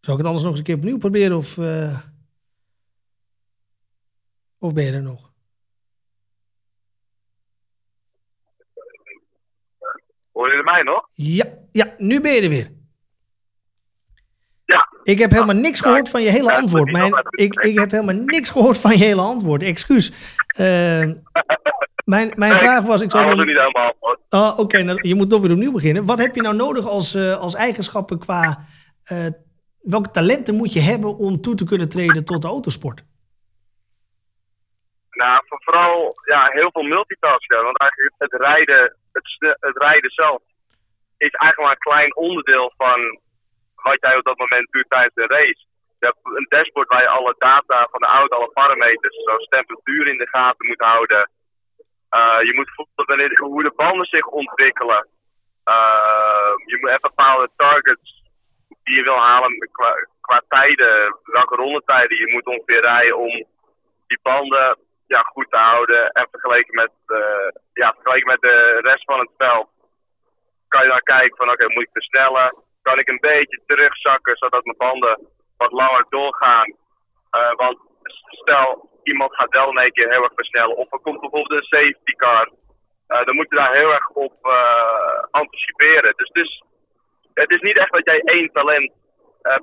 Zou 0.00 0.18
ik 0.18 0.24
het 0.24 0.26
anders 0.26 0.42
nog 0.42 0.50
eens 0.50 0.58
een 0.58 0.64
keer 0.64 0.76
opnieuw 0.76 0.98
proberen? 0.98 1.36
Of, 1.36 1.56
uh... 1.56 2.00
of 4.58 4.72
ben 4.72 4.84
je 4.84 4.92
er 4.92 5.02
nog? 5.02 5.32
Hoor 10.32 10.54
je 10.56 10.62
mij 10.62 10.82
nog? 10.82 11.08
Ja, 11.12 11.58
ja, 11.72 11.94
nu 11.98 12.20
ben 12.20 12.32
je 12.32 12.40
er 12.40 12.48
weer. 12.48 12.75
Ik 15.06 15.18
heb 15.18 15.30
helemaal 15.30 15.54
niks 15.54 15.80
gehoord 15.80 16.08
van 16.08 16.22
je 16.22 16.30
hele 16.30 16.52
antwoord. 16.52 16.92
Mijn, 16.92 17.12
ik, 17.30 17.54
ik 17.54 17.78
heb 17.78 17.90
helemaal 17.90 18.14
niks 18.14 18.50
gehoord 18.50 18.78
van 18.78 18.90
je 18.90 19.04
hele 19.04 19.20
antwoord. 19.20 19.62
Excuus. 19.62 20.08
Uh, 20.60 21.10
mijn 22.04 22.32
mijn 22.34 22.58
vraag 22.58 22.82
was... 22.82 23.00
Ik 23.00 23.10
zal 23.10 23.34
niet 23.34 23.46
helemaal 23.46 23.94
Oh, 24.30 24.50
Oké, 24.50 24.60
okay, 24.60 24.82
nou, 24.82 24.98
je 25.08 25.14
moet 25.14 25.30
toch 25.30 25.40
weer 25.40 25.50
opnieuw 25.50 25.72
beginnen. 25.72 26.06
Wat 26.06 26.18
heb 26.18 26.34
je 26.34 26.42
nou 26.42 26.54
nodig 26.54 26.86
als, 26.86 27.14
uh, 27.14 27.38
als 27.38 27.54
eigenschappen 27.54 28.18
qua 28.18 28.66
uh, 29.12 29.26
welke 29.82 30.10
talenten 30.10 30.54
moet 30.54 30.72
je 30.72 30.80
hebben 30.80 31.16
om 31.16 31.40
toe 31.40 31.54
te 31.54 31.64
kunnen 31.64 31.88
treden 31.88 32.24
tot 32.24 32.42
de 32.42 32.48
autosport? 32.48 33.04
Nou, 35.10 35.42
vooral 35.48 36.14
ja, 36.24 36.48
heel 36.52 36.70
veel 36.72 36.82
multitasken. 36.82 37.62
Want 37.62 37.78
eigenlijk 37.78 38.14
het 38.18 38.32
rijden, 38.40 38.96
het, 39.12 39.56
het 39.60 39.76
rijden 39.76 40.10
zelf 40.10 40.40
is 41.16 41.30
eigenlijk 41.30 41.60
maar 41.60 41.70
een 41.70 41.92
klein 41.92 42.16
onderdeel 42.16 42.72
van 42.76 43.20
wat 43.90 44.00
jij 44.00 44.16
op 44.16 44.24
dat 44.24 44.38
moment 44.38 44.72
doet 44.72 44.88
tijdens 44.88 45.14
de 45.14 45.26
race. 45.26 45.62
Je 45.98 46.06
hebt 46.06 46.18
een 46.22 46.46
dashboard 46.48 46.88
waar 46.88 47.02
je 47.02 47.08
alle 47.18 47.34
data 47.38 47.88
van 47.90 48.00
de 48.00 48.06
auto, 48.06 48.36
alle 48.36 48.50
parameters, 48.60 49.16
zoals 49.24 49.48
temperatuur 49.48 50.06
in 50.06 50.18
de 50.18 50.28
gaten 50.28 50.66
moet 50.66 50.80
houden. 50.80 51.30
Uh, 52.18 52.38
je 52.42 52.54
moet 52.54 52.70
voelen 52.74 53.36
hoe 53.36 53.62
de 53.62 53.72
banden 53.76 54.06
zich 54.06 54.26
ontwikkelen. 54.26 55.08
Uh, 55.64 56.52
je 56.70 56.76
moet 56.80 56.88
even 56.88 57.10
bepaalde 57.10 57.48
targets 57.56 58.22
die 58.82 58.96
je 58.96 59.02
wil 59.02 59.18
halen 59.18 59.68
qua, 59.72 59.94
qua 60.20 60.42
tijden, 60.48 61.16
welke 61.22 61.54
rondetijden 61.54 62.16
je 62.16 62.32
moet 62.32 62.46
ongeveer 62.46 62.80
rijden 62.80 63.16
om 63.18 63.32
die 64.06 64.18
banden 64.22 64.78
ja, 65.06 65.20
goed 65.20 65.50
te 65.50 65.56
houden. 65.56 66.10
En 66.10 66.28
vergeleken 66.30 66.74
met, 66.74 66.92
uh, 67.06 67.48
ja, 67.72 67.92
vergeleken 67.92 68.26
met 68.26 68.40
de 68.40 68.78
rest 68.82 69.04
van 69.04 69.18
het 69.18 69.30
veld 69.36 69.68
kan 70.68 70.82
je 70.82 70.88
dan 70.88 71.00
kijken 71.00 71.36
van 71.36 71.50
oké, 71.50 71.68
moet 71.68 71.82
ik 71.82 71.88
versnellen? 71.92 72.54
Kan 72.88 72.98
ik 72.98 73.08
een 73.08 73.26
beetje 73.32 73.60
terugzakken 73.66 74.36
zodat 74.36 74.64
mijn 74.64 74.76
banden 74.76 75.18
wat 75.56 75.72
langer 75.72 76.06
doorgaan? 76.08 76.68
Uh, 77.36 77.54
want 77.54 77.78
stel, 78.42 78.90
iemand 79.02 79.34
gaat 79.34 79.50
wel 79.50 79.72
één 79.72 79.92
keer 79.92 80.10
heel 80.10 80.22
erg 80.22 80.32
versnellen. 80.34 80.76
Of 80.76 80.92
er 80.92 80.98
komt 80.98 81.20
bijvoorbeeld 81.20 81.60
een 81.60 81.78
safety 81.78 82.12
car. 82.16 82.50
Uh, 83.08 83.24
dan 83.24 83.34
moet 83.34 83.48
je 83.48 83.56
daar 83.56 83.74
heel 83.74 83.92
erg 83.92 84.08
op 84.08 84.34
uh, 84.42 85.22
anticiperen. 85.30 86.12
Dus, 86.16 86.28
dus 86.28 86.62
het 87.34 87.50
is 87.50 87.60
niet 87.60 87.76
echt 87.76 87.92
dat 87.92 88.04
jij 88.04 88.20
één 88.20 88.52
talent 88.52 88.92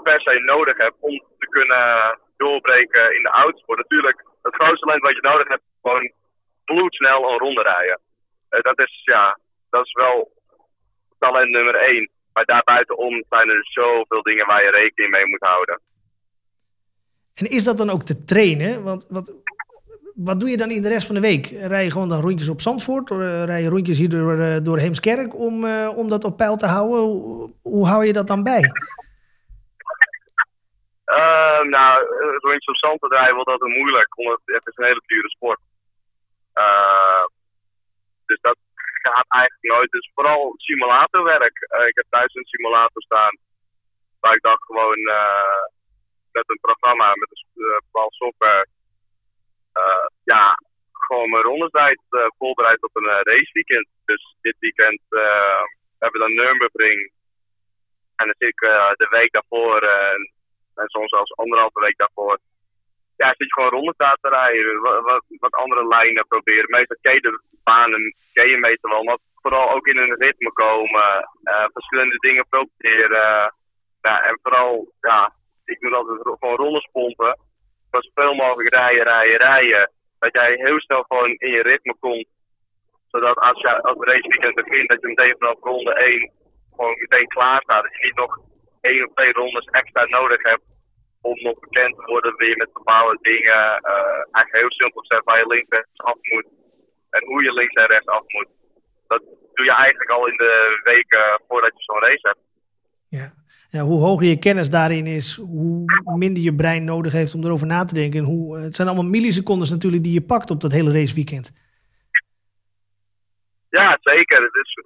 per 0.03 0.21
se 0.21 0.39
nodig 0.39 0.77
hebt 0.77 0.95
om 0.99 1.23
te 1.39 1.47
kunnen 1.49 2.19
doorbreken 2.37 3.15
in 3.15 3.23
de 3.23 3.29
autosport. 3.29 3.79
Natuurlijk, 3.79 4.23
het 4.41 4.55
grootste 4.55 4.85
talent 4.85 5.01
wat 5.01 5.15
je 5.15 5.21
nodig 5.21 5.47
hebt, 5.47 5.61
is 5.61 5.79
gewoon 5.81 6.11
bloedsnel 6.65 7.31
een 7.31 7.39
ronde 7.39 7.61
rijden. 7.61 7.99
dat 8.49 8.79
is, 8.79 9.01
ja, 9.03 9.37
dat 9.69 9.85
is 9.85 9.93
wel 9.93 10.31
talent 11.19 11.49
nummer 11.49 11.75
één. 11.75 12.12
Maar 12.33 12.45
daarbuitenom 12.45 13.23
zijn 13.29 13.49
er 13.49 13.65
zoveel 13.65 14.21
dingen 14.21 14.45
waar 14.45 14.63
je 14.63 14.69
rekening 14.69 15.11
mee 15.11 15.27
moet 15.27 15.41
houden. 15.41 15.81
En 17.33 17.49
is 17.49 17.63
dat 17.63 17.77
dan 17.77 17.89
ook 17.89 18.03
te 18.03 18.23
trainen? 18.23 18.83
Want 18.83 19.05
wat, 19.09 19.33
wat 20.15 20.39
doe 20.39 20.49
je 20.49 20.57
dan 20.57 20.71
in 20.71 20.81
de 20.81 20.89
rest 20.89 21.05
van 21.05 21.15
de 21.15 21.21
week? 21.21 21.45
Rij 21.45 21.83
je 21.83 21.91
gewoon 21.91 22.09
dan 22.09 22.21
rondjes 22.21 22.49
op 22.49 22.61
Zandvoort? 22.61 23.09
Uh, 23.09 23.43
rij 23.43 23.61
je 23.61 23.69
rondjes 23.69 23.97
hier 23.97 24.09
door, 24.09 24.33
uh, 24.33 24.57
door 24.63 24.77
Heemskerk 24.77 25.35
om, 25.35 25.63
uh, 25.63 25.97
om 25.97 26.09
dat 26.09 26.23
op 26.23 26.37
peil 26.37 26.55
te 26.57 26.65
houden? 26.65 26.99
Hoe, 26.99 27.51
hoe 27.61 27.87
hou 27.87 28.05
je 28.05 28.13
dat 28.13 28.27
dan 28.27 28.43
bij? 28.43 28.71
Ehm, 31.05 31.69
nou, 31.69 32.05
rondjes 32.39 32.67
op 32.67 32.75
Zandvoort 32.75 33.11
rijden 33.11 33.35
wordt 33.35 33.49
altijd 33.49 33.77
moeilijk, 33.77 34.17
omdat 34.17 34.41
het 34.45 34.67
is 34.67 34.77
een 34.77 34.85
hele 34.85 35.03
dure 35.05 35.29
sport. 35.29 35.59
Ehm, 36.53 37.27
dus 38.25 38.41
dat, 38.41 38.57
gaat 39.07 39.25
eigenlijk 39.27 39.73
nooit. 39.73 39.91
Dus 39.91 40.11
vooral 40.13 40.53
simulatorwerk. 40.57 41.57
Uh, 41.61 41.87
ik 41.87 41.95
heb 41.95 42.05
thuis 42.09 42.33
een 42.33 42.45
simulator 42.45 43.01
staan. 43.01 43.37
Waar 44.19 44.35
ik 44.35 44.41
dan 44.41 44.57
gewoon 44.59 44.99
uh, 44.99 45.63
met 46.31 46.49
een 46.49 46.59
programma, 46.61 47.09
met 47.15 47.29
een 47.31 47.63
uh, 47.95 48.05
software, 48.09 48.67
ja, 50.23 50.57
gewoon 50.91 51.29
mijn 51.29 51.43
rondes 51.43 51.97
voorbereid 52.37 52.83
op 52.83 52.95
een 52.95 53.09
raceweekend. 53.09 53.87
Dus 54.05 54.35
dit 54.41 54.55
weekend 54.59 55.01
hebben 55.99 56.21
we 56.21 56.25
dan 56.27 56.33
Nürburgring. 56.33 57.11
En 58.15 58.25
dan 58.25 58.35
zit 58.37 58.49
ik 58.49 58.59
de 59.01 59.07
week 59.09 59.31
daarvoor 59.31 59.81
en, 59.81 60.33
soms 60.85 61.09
zelfs 61.09 61.35
anderhalve 61.35 61.79
week 61.79 61.97
daarvoor 61.97 62.39
ja, 63.17 63.27
zit 63.27 63.47
je 63.47 63.53
gewoon 63.53 63.69
rondetaat 63.69 64.17
te 64.21 64.29
rijden. 64.29 64.81
Wat, 64.81 65.03
wat, 65.03 65.23
wat, 65.29 65.53
andere 65.53 65.87
lijnen 65.87 66.27
proberen. 66.27 66.69
Meestal 66.69 66.97
ken 68.33 68.49
je 68.49 68.57
meestal 68.57 68.91
wel. 68.91 69.03
Maar 69.03 69.17
vooral 69.41 69.71
ook 69.71 69.87
in 69.87 69.97
een 69.97 70.15
ritme 70.15 70.51
komen. 70.51 71.29
Uh, 71.43 71.65
verschillende 71.73 72.17
dingen 72.17 72.45
proberen. 72.49 73.53
ja, 74.01 74.23
en 74.23 74.39
vooral, 74.41 74.91
ja, 75.01 75.33
ik 75.65 75.81
moet 75.81 75.93
altijd 75.93 76.19
gewoon 76.21 76.55
rondes 76.55 76.89
pompen. 76.91 77.39
Maar 77.91 78.03
zoveel 78.03 78.33
mogelijk 78.33 78.69
rijden, 78.69 79.03
rijden, 79.03 79.37
rijden. 79.37 79.91
Dat 80.19 80.33
jij 80.33 80.53
heel 80.55 80.79
snel 80.79 81.03
gewoon 81.03 81.31
in 81.31 81.51
je 81.51 81.61
ritme 81.61 81.95
komt. 81.99 82.27
Zodat 83.07 83.37
als, 83.37 83.61
je, 83.61 83.81
als 83.81 83.97
raceweekend 83.99 84.55
begint, 84.55 84.89
dat 84.89 85.01
je 85.01 85.07
meteen 85.07 85.35
vanaf 85.37 85.59
ronde 85.59 85.93
1 85.93 86.31
gewoon 86.75 86.95
meteen 86.97 87.27
klaar 87.27 87.61
staat. 87.61 87.83
Dat 87.83 87.93
je 87.93 88.05
niet 88.05 88.15
nog 88.15 88.39
één 88.81 89.07
of 89.07 89.13
twee 89.13 89.31
rondes 89.31 89.65
extra 89.65 90.05
nodig 90.05 90.43
hebt 90.43 90.63
om 91.21 91.41
nog 91.41 91.59
bekend 91.59 91.95
te 91.95 92.03
worden 92.05 92.35
weer 92.35 92.57
met 92.57 92.73
bepaalde 92.73 93.17
dingen. 93.21 93.81
Uh, 93.91 94.21
eigenlijk 94.31 94.51
heel 94.51 94.71
simpel 94.71 95.01
gezegd 95.01 95.23
waar 95.23 95.39
je 95.39 95.47
links 95.47 95.87
af 95.95 96.17
moet. 96.21 96.47
En 97.15 97.23
hoe 97.25 97.43
je 97.43 97.53
links 97.53 97.73
en 97.73 97.85
rechts 97.85 98.07
af 98.07 98.23
moet. 98.27 98.47
Dat 99.07 99.21
doe 99.53 99.65
je 99.65 99.75
eigenlijk 99.75 100.09
al 100.09 100.27
in 100.27 100.37
de 100.37 100.79
weken 100.83 101.41
voordat 101.47 101.71
je 101.77 101.83
zo'n 101.83 101.99
race 101.99 102.27
hebt. 102.27 102.39
Ja. 103.09 103.33
ja. 103.69 103.81
hoe 103.81 103.99
hoger 103.99 104.27
je 104.27 104.39
kennis 104.39 104.69
daarin 104.69 105.05
is, 105.05 105.35
hoe 105.35 105.85
minder 106.17 106.43
je 106.43 106.55
brein 106.55 106.83
nodig 106.83 107.11
heeft 107.11 107.33
om 107.33 107.43
erover 107.43 107.67
na 107.67 107.85
te 107.85 107.93
denken. 107.93 108.19
En 108.19 108.25
hoe, 108.25 108.57
het 108.57 108.75
zijn 108.75 108.87
allemaal 108.87 109.09
millisecondes 109.09 109.69
natuurlijk 109.69 110.03
die 110.03 110.13
je 110.13 110.21
pakt 110.21 110.49
op 110.49 110.61
dat 110.61 110.71
hele 110.71 110.91
raceweekend. 110.91 111.51
Ja, 113.69 113.97
zeker. 114.01 114.41
Het 114.41 114.55
is, 114.55 114.77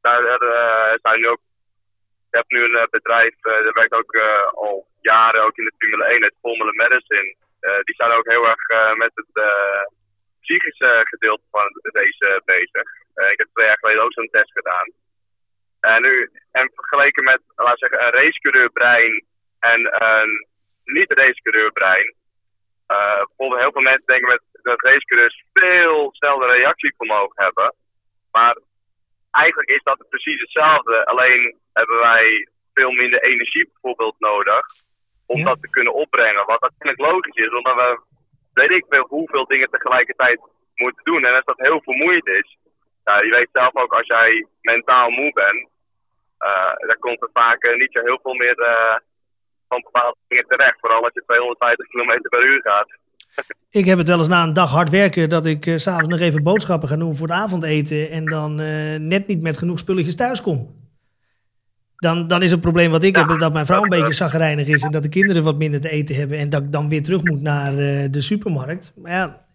daar 0.00 0.22
uh, 0.22 0.98
zijn 1.02 1.20
nu 1.20 1.28
ook 1.28 1.40
ik 2.30 2.42
heb 2.42 2.50
nu 2.50 2.64
een 2.64 2.86
bedrijf, 2.90 3.34
uh, 3.42 3.64
dat 3.64 3.74
werkt 3.74 3.92
ook 3.92 4.14
uh, 4.14 4.22
al 4.52 4.86
jaren 5.00 5.44
ook 5.44 5.56
in 5.56 5.64
de 5.64 5.72
Formule 5.78 6.04
1, 6.04 6.22
het 6.22 6.34
Formula 6.40 6.72
Medicine. 6.72 7.36
die 7.84 7.94
zijn 7.94 8.10
ook 8.10 8.28
heel 8.28 8.46
erg 8.48 8.96
met 8.96 9.10
het 9.14 9.32
psychische 10.46 11.00
gedeelte 11.12 11.46
van 11.50 11.68
deze 11.82 12.42
bezig. 12.44 12.86
ik 13.32 13.38
heb 13.38 13.48
twee 13.52 13.66
jaar 13.66 13.78
geleden 13.78 14.02
ook 14.02 14.12
zo'n 14.12 14.34
test 14.36 14.52
gedaan. 14.52 14.88
En 15.80 16.02
nu, 16.02 16.30
en 16.52 16.70
vergeleken 16.74 17.24
met, 17.24 17.40
we 17.54 17.72
zeggen, 17.74 18.04
een 18.04 18.12
racecoureur 18.20 18.70
brein 18.70 19.24
en 19.58 20.02
een 20.04 20.46
niet-racecoureur 20.84 21.72
brein. 21.72 22.14
bijvoorbeeld 22.86 23.60
heel 23.60 23.72
veel 23.72 23.90
mensen 23.90 24.06
denken 24.06 24.28
met, 24.28 24.42
dat 24.62 24.82
racecoureurs 24.82 25.44
veel 25.52 26.08
sneller 26.12 26.56
reactievermogen 26.56 27.44
hebben. 27.44 27.74
Maar 28.32 28.58
eigenlijk 29.30 29.68
is 29.68 29.82
dat 29.82 30.08
precies 30.08 30.40
hetzelfde. 30.40 31.06
Alleen 31.06 31.58
hebben 31.72 31.98
wij 31.98 32.48
veel 32.74 32.90
minder 32.90 33.22
energie 33.22 33.70
bijvoorbeeld 33.72 34.18
nodig 34.18 34.64
om 35.26 35.44
dat 35.44 35.62
te 35.62 35.70
kunnen 35.70 35.94
opbrengen. 35.94 36.46
Wat 36.46 36.60
natuurlijk 36.60 36.98
logisch 36.98 37.44
is, 37.44 37.50
omdat 37.50 37.74
we 37.74 38.00
weet 38.60 38.70
ik 38.70 38.84
veel 38.88 39.06
hoeveel 39.08 39.46
dingen 39.46 39.70
tegelijkertijd 39.70 40.40
moeten 40.74 41.04
doen. 41.04 41.24
En 41.24 41.34
als 41.34 41.44
dat 41.44 41.66
heel 41.68 41.80
vermoeiend 41.82 42.28
is, 42.28 42.58
nou, 43.04 43.24
je 43.26 43.30
weet 43.30 43.48
zelf 43.52 43.74
ook 43.74 43.92
als 43.92 44.06
jij 44.06 44.46
mentaal 44.60 45.10
moe 45.10 45.32
bent, 45.32 45.68
uh, 46.48 46.88
dan 46.88 46.98
komt 46.98 47.22
er 47.22 47.30
vaak 47.32 47.64
uh, 47.64 47.78
niet 47.78 47.92
zo 47.92 48.00
heel 48.00 48.18
veel 48.22 48.34
meer 48.34 48.58
uh, 48.58 48.96
van 49.68 49.80
bepaalde 49.82 50.16
dingen 50.28 50.46
terecht. 50.48 50.80
Vooral 50.80 51.04
als 51.04 51.14
je 51.14 51.22
250 51.26 51.86
km 51.86 52.28
per 52.28 52.44
uur 52.44 52.60
gaat. 52.62 52.88
Ik 53.80 53.84
heb 53.84 53.98
het 53.98 54.08
wel 54.08 54.18
eens 54.18 54.28
na 54.28 54.42
een 54.42 54.52
dag 54.52 54.70
hard 54.70 54.90
werken 54.90 55.28
dat 55.28 55.46
ik 55.46 55.66
uh, 55.66 55.76
s'avonds 55.76 56.08
nog 56.08 56.20
even 56.20 56.42
boodschappen 56.42 56.88
ga 56.88 56.96
doen 56.96 57.16
voor 57.16 57.26
het 57.26 57.36
avondeten 57.36 58.10
en 58.10 58.24
dan 58.24 58.54
net 59.08 59.26
niet 59.26 59.42
met 59.42 59.58
genoeg 59.58 59.78
spulletjes 59.78 60.16
thuis 60.16 60.42
kom. 60.42 60.85
Dan, 62.06 62.28
dan 62.28 62.42
is 62.42 62.50
het 62.50 62.60
probleem 62.60 62.90
wat 62.90 63.02
ik 63.02 63.16
ja, 63.16 63.26
heb, 63.26 63.38
dat 63.38 63.52
mijn 63.52 63.66
vrouw 63.66 63.82
een 63.82 63.88
beetje 63.88 64.12
zagrijnig 64.12 64.66
is 64.66 64.82
en 64.82 64.92
dat 64.92 65.02
de 65.02 65.08
kinderen 65.08 65.42
wat 65.44 65.56
minder 65.56 65.80
te 65.80 65.90
eten 65.90 66.14
hebben 66.14 66.38
en 66.38 66.50
dat 66.50 66.62
ik 66.62 66.72
dan 66.72 66.88
weer 66.88 67.02
terug 67.02 67.22
moet 67.22 67.42
naar 67.42 67.72
uh, 67.72 68.06
de 68.10 68.20
supermarkt. 68.20 68.92
Maar 68.96 69.12
ja, 69.12 69.46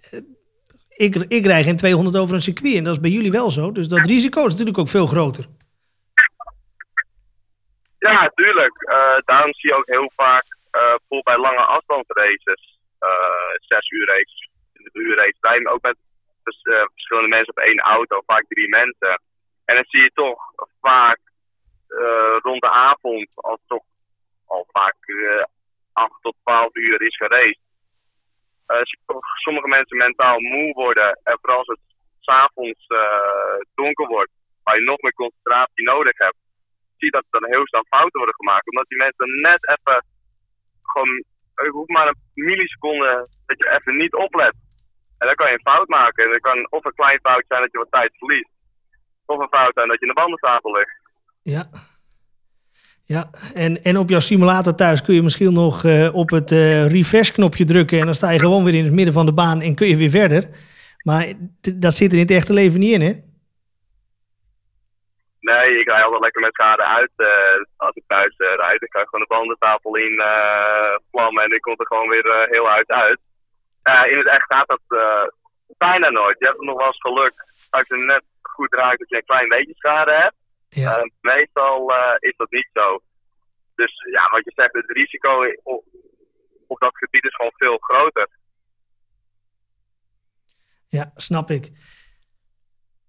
ik, 0.89 1.15
ik 1.15 1.46
rij 1.46 1.63
geen 1.63 1.77
200 1.77 2.17
over 2.17 2.36
een 2.36 2.41
circuit 2.41 2.75
en 2.75 2.84
dat 2.84 2.93
is 2.96 3.00
bij 3.00 3.10
jullie 3.10 3.31
wel 3.31 3.51
zo. 3.51 3.72
Dus 3.72 3.88
dat 3.88 4.05
risico 4.05 4.46
is 4.46 4.51
natuurlijk 4.51 4.77
ook 4.77 4.96
veel 4.98 5.08
groter. 5.08 5.46
Ja, 8.00 8.31
tuurlijk. 8.36 8.75
daarom 9.25 9.53
zie 9.53 9.70
je 9.70 9.75
ook 9.75 9.88
heel 9.88 10.12
vaak, 10.15 10.46
bij 11.24 11.38
lange 11.38 11.65
afstandsraces, 11.65 12.79
zes 13.55 13.89
uur 13.89 14.05
race, 14.05 14.50
in 14.74 14.84
de 14.84 15.00
uur 15.00 15.15
race. 15.15 15.38
Wij 15.39 15.67
ook 15.67 15.81
met 15.81 15.98
verschillende 16.93 17.29
mensen 17.29 17.53
op 17.55 17.63
één 17.63 17.79
auto, 17.79 18.22
vaak 18.25 18.46
drie 18.48 18.70
mensen. 18.70 19.22
En 19.65 19.75
dan 19.75 19.86
zie 19.88 20.01
je 20.01 20.12
toch 20.13 20.39
vaak 20.81 21.20
rond 22.41 22.62
de 22.62 22.69
avond, 22.69 23.29
als 23.36 23.60
toch 23.67 23.83
al 24.45 24.67
vaak 24.71 24.95
8 25.93 26.21
tot 26.21 26.36
12 26.43 26.75
uur 26.75 27.01
is 27.01 27.15
gereisd, 27.15 27.60
toch 29.05 29.25
sommige 29.38 29.67
mensen 29.67 29.98
mentaal 29.98 30.39
moe 30.39 30.74
worden. 30.74 31.19
En 31.24 31.38
vooral 31.41 31.57
als 31.57 31.67
het 31.67 31.79
s'avonds 32.19 32.88
donker 33.74 34.07
wordt, 34.07 34.31
waar 34.63 34.75
je 34.75 34.81
nog 34.83 35.01
meer 35.01 35.13
concentratie 35.13 35.83
nodig 35.83 36.17
hebt, 36.17 36.38
zie 36.98 37.12
dat 37.12 37.25
er 37.29 37.39
dan 37.39 37.50
heel 37.50 37.67
snel 37.67 37.86
fouten 37.89 38.17
worden 38.17 38.36
gemaakt. 38.36 38.69
Omdat 38.69 38.88
die 38.88 38.98
mensen 38.98 39.41
net 39.41 39.67
even 39.67 40.03
gewoon 40.81 41.24
hoeft 41.71 41.89
maar 41.89 42.07
een 42.07 42.21
milliseconde 42.33 43.27
dat 43.45 43.57
je 43.57 43.69
even 43.69 43.98
niet 43.98 44.13
oplet. 44.13 44.55
En 45.17 45.27
dan 45.27 45.36
kan 45.36 45.48
je 45.48 45.53
een 45.53 45.71
fout 45.74 45.88
maken. 45.88 46.24
En 46.24 46.31
dat 46.31 46.39
kan 46.39 46.67
of 46.69 46.86
een 46.86 46.93
klein 46.93 47.19
fout 47.19 47.43
zijn 47.48 47.62
dat 47.62 47.71
je 47.71 47.77
wat 47.77 47.91
tijd 47.91 48.17
verliest. 48.17 48.50
Of 49.25 49.39
een 49.39 49.48
fout 49.48 49.74
zijn 49.74 49.88
dat 49.88 50.00
je 50.00 50.05
in 50.05 50.13
de 50.13 50.19
bandentafel 50.21 50.71
ligt. 50.71 51.00
Ja. 51.43 51.69
Ja, 53.05 53.29
en, 53.53 53.83
en 53.83 53.98
op 53.98 54.10
jouw 54.10 54.19
simulator 54.19 54.75
thuis 54.75 55.01
kun 55.01 55.15
je 55.15 55.21
misschien 55.21 55.53
nog 55.53 55.83
uh, 55.83 56.15
op 56.15 56.29
het 56.29 56.51
uh, 56.51 56.88
refresh-knopje 56.88 57.65
drukken. 57.65 58.00
En 58.00 58.05
dan 58.05 58.15
sta 58.15 58.29
je 58.29 58.39
gewoon 58.39 58.63
weer 58.63 58.74
in 58.74 58.83
het 58.83 58.93
midden 58.93 59.13
van 59.13 59.25
de 59.25 59.33
baan 59.33 59.62
en 59.62 59.75
kun 59.75 59.88
je 59.88 59.98
weer 59.98 60.10
verder. 60.10 60.50
Maar 61.03 61.25
dat 61.75 61.93
zit 61.93 62.12
er 62.12 62.17
in 62.17 62.24
het 62.24 62.31
echte 62.31 62.53
leven 62.53 62.79
niet 62.79 62.93
in, 62.93 63.01
hè? 63.01 63.13
Nee, 65.39 65.79
ik 65.79 65.88
rij 65.88 66.03
altijd 66.03 66.21
lekker 66.21 66.41
met 66.41 66.53
schade 66.53 66.83
uit. 66.83 67.12
Uh, 67.17 67.27
als 67.77 67.95
ik 67.95 68.03
thuis 68.07 68.36
rijd, 68.38 68.81
ik 68.81 68.91
gewoon 68.91 69.25
de 69.25 69.36
bandentafel 69.36 69.95
in 69.95 70.21
vlammen 71.12 71.43
en 71.43 71.51
ik 71.51 71.62
kom 71.62 71.74
er 71.77 71.86
gewoon 71.86 72.10
weer 72.10 72.48
heel 72.50 72.69
uit 72.69 72.89
uit. 72.89 73.19
in 74.12 74.17
het 74.17 74.27
echt 74.27 74.45
gaat 74.45 74.67
dat 74.67 74.81
bijna 75.77 76.10
nooit. 76.10 76.39
Je 76.39 76.45
hebt 76.45 76.62
nog 76.62 76.77
wel 76.77 76.88
eens 76.88 77.01
geluk 77.01 77.33
als 77.69 77.88
je 77.88 77.95
net 77.95 78.24
goed 78.41 78.74
raakt 78.74 79.00
dat 79.00 79.10
je 79.10 79.15
een 79.15 79.31
klein 79.33 79.50
beetje 79.50 79.74
schade 79.75 80.12
hebt. 80.12 80.36
Ja. 80.73 80.97
Uh, 80.97 81.03
meestal 81.21 81.91
uh, 81.91 82.15
is 82.19 82.33
dat 82.37 82.51
niet 82.51 82.69
zo. 82.73 83.01
Dus 83.75 83.93
ja, 84.11 84.29
wat 84.31 84.43
je 84.43 84.51
zegt, 84.55 84.73
het 84.73 84.91
risico 84.91 85.45
op, 85.63 85.83
op 86.67 86.79
dat 86.79 86.97
gebied 86.97 87.23
is 87.23 87.35
gewoon 87.35 87.51
veel 87.55 87.77
groter. 87.77 88.29
Ja, 90.87 91.11
snap 91.15 91.51
ik. 91.51 91.71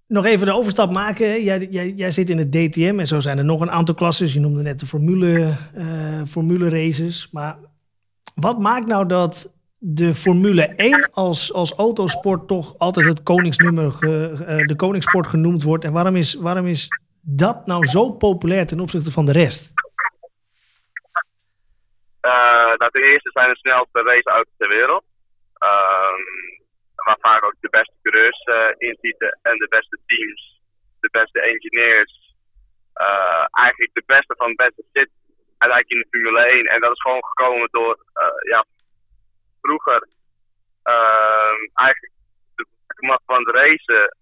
Nog 0.06 0.24
even 0.24 0.46
de 0.46 0.54
overstap 0.54 0.90
maken. 0.90 1.42
Jij, 1.42 1.66
jij, 1.70 1.90
jij 1.90 2.10
zit 2.10 2.30
in 2.30 2.38
het 2.38 2.52
DTM 2.52 2.96
en 2.98 3.06
zo 3.06 3.20
zijn 3.20 3.38
er 3.38 3.44
nog 3.44 3.60
een 3.60 3.70
aantal 3.70 3.94
klassen. 3.94 4.32
Je 4.32 4.40
noemde 4.40 4.62
net 4.62 4.80
de 4.80 4.86
formule, 4.86 5.56
uh, 5.76 6.22
formule 6.22 6.68
races. 6.68 7.28
Maar 7.32 7.58
wat 8.34 8.58
maakt 8.58 8.86
nou 8.86 9.06
dat 9.06 9.52
de 9.78 10.14
Formule 10.14 10.62
1 10.62 11.10
als, 11.10 11.52
als 11.52 11.72
autosport 11.72 12.48
toch 12.48 12.78
altijd 12.78 13.06
het 13.06 13.22
koningsnummer, 13.22 13.92
uh, 14.00 14.66
de 14.66 14.74
koningssport 14.76 15.26
genoemd 15.26 15.62
wordt? 15.62 15.84
En 15.84 15.92
waarom 15.92 16.16
is, 16.16 16.34
waarom 16.34 16.66
is 16.66 16.88
dat 17.22 17.66
nou 17.66 17.86
zo 17.86 18.12
populair 18.12 18.66
ten 18.66 18.80
opzichte 18.80 19.10
van 19.10 19.26
de 19.26 19.32
rest? 19.32 19.72
Uh, 22.22 22.72
nou, 22.78 22.90
ten 22.90 23.02
eerste 23.02 23.30
zijn 23.32 23.48
de 23.48 23.56
snelste 23.56 24.02
raceauto's 24.02 24.54
ter 24.56 24.68
wereld. 24.68 25.04
Um, 25.58 26.24
waar 26.94 27.18
vaak 27.20 27.44
ook 27.44 27.54
de 27.60 27.68
beste 27.70 27.94
coureurs 28.02 28.46
uh, 28.46 28.88
in 28.88 28.96
zitten 29.00 29.38
en 29.42 29.56
de 29.56 29.66
beste 29.68 29.98
teams, 30.06 30.60
de 31.00 31.08
beste 31.10 31.40
engineers. 31.40 32.34
Uh, 32.94 33.44
eigenlijk 33.50 33.94
de 33.94 34.02
beste 34.06 34.34
van 34.36 34.48
het 34.48 34.56
beste 34.56 34.84
zit 34.92 35.10
uiteindelijk 35.58 35.90
in 35.90 35.98
de 35.98 36.08
Formule 36.10 36.46
1. 36.46 36.66
En 36.66 36.80
dat 36.80 36.92
is 36.92 37.00
gewoon 37.00 37.24
gekomen 37.24 37.68
door, 37.70 37.96
ja, 38.48 38.64
vroeger 39.60 40.08
ehm, 40.82 41.60
eigenlijk 41.74 42.12
de 42.56 42.66
macht 42.98 43.22
van 43.26 43.38
het 43.38 43.54
racen 43.54 44.16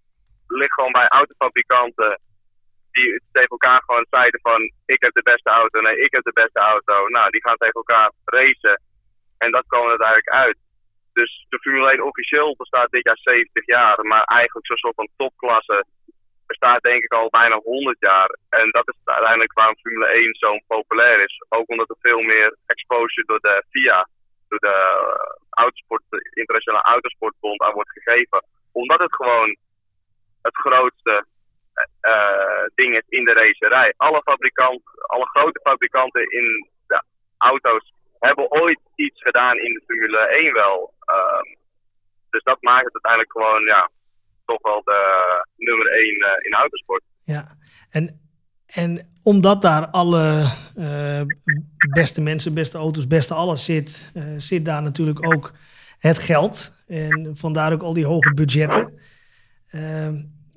ligt 0.46 0.74
gewoon 0.74 0.92
bij 0.92 1.08
autofabrikanten 1.08 2.20
die 2.92 3.22
tegen 3.32 3.48
elkaar 3.48 3.82
gewoon 3.86 4.06
zeiden 4.10 4.40
van 4.40 4.60
ik 4.86 5.00
heb 5.00 5.12
de 5.12 5.22
beste 5.22 5.50
auto, 5.50 5.80
nee 5.80 6.00
ik 6.00 6.12
heb 6.12 6.22
de 6.22 6.32
beste 6.32 6.58
auto. 6.58 7.08
Nou, 7.08 7.30
die 7.30 7.42
gaan 7.42 7.56
tegen 7.56 7.80
elkaar 7.82 8.12
racen 8.24 8.80
en 9.38 9.50
dat 9.50 9.64
kwam 9.66 9.84
er 9.84 10.00
eigenlijk 10.00 10.28
uit. 10.28 10.58
Dus 11.12 11.46
de 11.48 11.58
Formule 11.58 11.90
1 11.90 12.04
officieel 12.04 12.54
bestaat 12.56 12.90
dit 12.90 13.04
jaar 13.04 13.18
70 13.18 13.66
jaar, 13.66 14.04
maar 14.04 14.24
eigenlijk 14.24 14.66
zo'n 14.66 14.76
soort 14.76 14.94
van 14.94 15.08
topklasse 15.16 15.84
bestaat 16.46 16.82
denk 16.82 17.02
ik 17.02 17.12
al 17.12 17.28
bijna 17.28 17.56
100 17.56 17.96
jaar. 18.00 18.30
En 18.48 18.70
dat 18.70 18.88
is 18.88 18.98
uiteindelijk 19.04 19.52
waarom 19.52 19.76
Formule 19.82 20.06
1 20.06 20.34
zo 20.34 20.58
populair 20.66 21.24
is. 21.24 21.44
Ook 21.48 21.68
omdat 21.68 21.88
er 21.90 22.06
veel 22.08 22.22
meer 22.22 22.56
exposure 22.66 23.26
door 23.26 23.40
de 23.40 23.64
FIA, 23.70 24.08
door 24.48 24.58
de 24.58 24.76
autosport, 25.50 26.02
de 26.08 26.30
Internationale 26.32 26.84
Autosportbond 26.84 27.60
aan 27.60 27.72
wordt 27.72 27.90
gegeven. 27.90 28.44
Omdat 28.72 28.98
het 28.98 29.14
gewoon 29.14 29.56
het 30.42 30.56
grootste 30.56 31.24
dingen 32.74 33.02
in 33.08 33.24
de 33.24 33.32
racerij. 33.32 33.94
Alle 33.96 34.22
fabrikanten, 34.22 34.92
alle 35.06 35.26
grote 35.26 35.60
fabrikanten 35.62 36.30
in 36.30 36.68
auto's 37.38 37.92
hebben 38.18 38.50
ooit 38.50 38.80
iets 38.94 39.22
gedaan 39.22 39.56
in 39.56 39.72
de 39.72 39.82
Formule 39.86 40.18
1 40.18 40.52
wel. 40.52 40.94
Um, 41.06 41.58
dus 42.30 42.42
dat 42.42 42.62
maakt 42.62 42.84
het 42.84 42.92
uiteindelijk 42.92 43.32
gewoon 43.32 43.64
ja, 43.64 43.90
toch 44.44 44.62
wel 44.62 44.82
de 44.84 45.00
nummer 45.56 45.86
1 45.86 46.16
uh, 46.16 46.26
eh, 46.26 46.32
in 46.40 46.52
autosport. 46.52 47.02
Ja, 47.24 47.56
en, 47.90 48.20
en 48.66 49.20
omdat 49.22 49.62
daar 49.62 49.86
alle 49.86 50.52
uh, 50.78 51.20
beste 51.92 52.20
mensen, 52.20 52.54
beste 52.54 52.78
auto's, 52.78 53.06
beste 53.06 53.34
alles 53.34 53.64
zit, 53.64 54.12
zit 54.36 54.64
daar 54.64 54.82
natuurlijk 54.82 55.32
ook 55.32 55.52
het 55.98 56.18
geld. 56.18 56.72
En 56.86 57.36
vandaar 57.36 57.72
ook 57.72 57.82
al 57.82 57.94
die 57.94 58.06
hoge 58.06 58.34
budgetten. 58.34 58.98
Uh, 59.70 60.08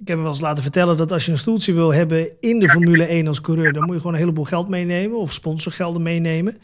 ik 0.03 0.09
heb 0.09 0.17
me 0.17 0.23
wel 0.23 0.33
eens 0.33 0.49
laten 0.49 0.63
vertellen 0.63 0.97
dat 0.97 1.11
als 1.11 1.25
je 1.25 1.31
een 1.31 1.45
stoeltje 1.45 1.73
wil 1.73 1.93
hebben 1.93 2.41
in 2.41 2.59
de 2.59 2.69
Formule 2.69 3.05
1 3.05 3.27
als 3.27 3.41
coureur, 3.41 3.73
dan 3.73 3.83
moet 3.83 3.93
je 3.93 3.97
gewoon 3.99 4.13
een 4.13 4.19
heleboel 4.19 4.45
geld 4.45 4.69
meenemen 4.69 5.17
of 5.17 5.31
sponsorgelden 5.31 6.01
meenemen. 6.01 6.61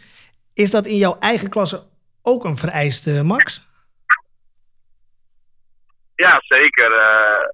Is 0.54 0.72
dat 0.72 0.86
in 0.86 0.98
jouw 0.98 1.18
eigen 1.20 1.50
klasse 1.50 1.84
ook 2.24 2.44
een 2.46 2.58
vereiste, 2.58 3.24
Max? 3.24 3.68
Ja, 6.16 6.40
zeker. 6.40 6.92
Uh, 6.92 7.48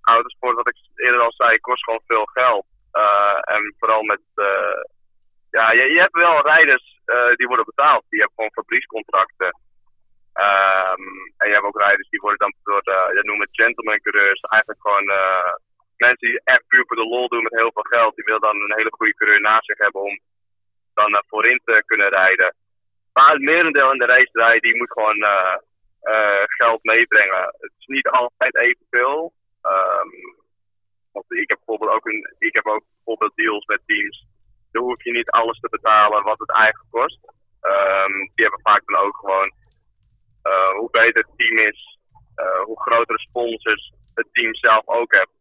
autosport, 0.00 0.56
wat 0.56 0.68
ik 0.68 0.76
eerder 0.94 1.20
al 1.20 1.32
zei, 1.32 1.58
kost 1.58 1.84
gewoon 1.84 2.02
veel 2.06 2.24
geld. 2.24 2.66
Uh, 2.92 3.54
en 3.54 3.74
vooral 3.78 4.02
met. 4.02 4.20
Ja, 5.50 5.72
je, 5.72 5.82
je, 5.82 6.00
hebt 6.00 6.16
wel 6.16 6.42
rijders 6.42 7.00
die 7.36 7.46
worden 7.46 7.64
betaald. 7.64 8.04
Die 8.08 8.18
hebben 8.18 8.36
gewoon 8.36 8.52
fabriekscontracten. 8.52 9.56
Um, 10.34 11.04
en 11.36 11.48
je 11.48 11.54
hebt 11.54 11.64
ook 11.64 11.78
rijders 11.78 12.08
die 12.08 12.20
worden 12.20 12.38
dan 12.38 12.54
door 12.62 12.82
de, 12.82 13.20
noemt 13.22 13.40
het 13.40 13.60
gentleman 13.60 14.00
coureurs, 14.00 14.40
eigenlijk 14.40 14.80
gewoon 14.82 15.08
uh, 15.08 15.54
mensen 15.96 16.28
die 16.28 16.40
echt 16.44 16.66
puur 16.66 16.84
voor 16.86 16.96
de 16.96 17.08
lol 17.08 17.28
doen 17.28 17.42
met 17.42 17.58
heel 17.60 17.72
veel 17.72 17.82
geld. 17.82 18.14
Die 18.14 18.24
wil 18.24 18.40
dan 18.40 18.56
een 18.56 18.76
hele 18.76 18.90
goede 18.90 19.14
coureur 19.14 19.40
naast 19.40 19.64
zich 19.66 19.78
hebben 19.78 20.00
om 20.02 20.20
dan 20.94 21.22
voorin 21.26 21.60
te 21.64 21.82
kunnen 21.86 22.08
rijden. 22.08 22.54
Maar 23.12 23.32
het 23.32 23.42
merendeel 23.42 23.92
in 23.92 23.98
de 23.98 24.06
racerij, 24.06 24.58
die 24.58 24.76
moet 24.76 24.92
gewoon 24.92 25.16
uh, 25.16 26.42
geld 26.46 26.82
meebrengen. 26.82 27.42
Het 27.58 27.72
is 27.78 27.86
niet 27.86 28.08
altijd 28.08 28.56
evenveel. 28.56 29.32
Um, 29.62 30.40
want 31.12 31.32
ik 31.32 31.48
heb 31.48 31.58
bijvoorbeeld 31.58 31.90
ook, 31.90 32.06
een, 32.06 32.34
ik 32.38 32.54
heb 32.54 32.66
ook 32.66 32.84
bijvoorbeeld 32.94 33.34
deals 33.34 33.64
met 33.64 33.80
teams. 33.86 34.26
Daar 34.70 34.82
hoef 34.82 35.02
je 35.02 35.10
niet 35.10 35.30
alles 35.30 35.58
te 35.60 35.68
betalen 35.68 36.22
wat 36.22 36.38
het 36.38 36.52
eigenlijk 36.52 36.90
kost. 36.90 37.18
Um, 37.60 38.30
die 38.34 38.44
hebben 38.44 38.60
vaak 38.60 38.82
dan 38.84 39.00
ook 39.00 39.16
gewoon 39.16 39.52
hoe 40.78 40.90
beter 40.90 41.22
het 41.22 41.36
team 41.36 41.58
is, 41.58 41.98
uh, 42.36 42.64
hoe 42.64 42.80
grotere 42.80 43.18
sponsors 43.18 43.92
het 44.14 44.28
team 44.32 44.54
zelf 44.54 44.88
ook 44.88 45.12
heeft. 45.12 45.36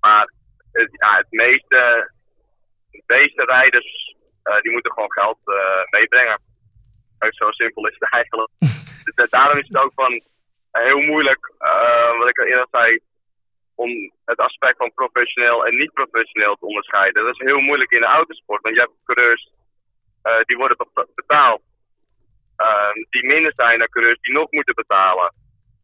Maar 0.00 0.32
het, 0.72 1.26
meeste, 1.30 2.10
de 2.90 3.02
meeste 3.06 3.44
rijders 3.44 4.14
uh, 4.44 4.60
die 4.60 4.72
moeten 4.72 4.92
gewoon 4.92 5.12
geld 5.12 5.38
meebrengen. 5.90 6.40
Zo 7.28 7.50
simpel 7.50 7.86
is 7.86 7.96
het 7.98 8.12
eigenlijk. 8.18 8.50
dus 9.14 9.30
daarom 9.30 9.58
is 9.58 9.68
het 9.68 9.76
ook 9.76 9.92
van 9.94 10.22
heel 10.70 11.00
moeilijk, 11.00 11.52
wat 12.18 12.28
ik 12.28 12.38
al 12.38 12.46
eerder 12.46 12.68
zei, 12.70 12.98
om 13.74 14.12
het 14.24 14.38
aspect 14.38 14.76
van 14.76 14.94
professioneel 14.94 15.66
en 15.66 15.76
niet 15.76 15.92
professioneel 15.92 16.54
te 16.54 16.66
onderscheiden. 16.66 17.24
Dat 17.24 17.34
is 17.34 17.46
heel 17.46 17.60
moeilijk 17.60 17.90
in 17.90 18.00
de 18.00 18.06
autosport, 18.06 18.62
want 18.62 18.74
je 18.74 18.80
hebt 18.80 19.04
coureurs 19.04 19.50
die 20.46 20.56
worden 20.56 20.76
betaald 21.14 21.62
die 23.10 23.26
minder 23.26 23.52
zijn 23.54 23.78
dan 23.78 23.88
coureurs 23.88 24.20
die 24.20 24.34
nog 24.34 24.50
moeten 24.50 24.74
betalen. 24.74 25.34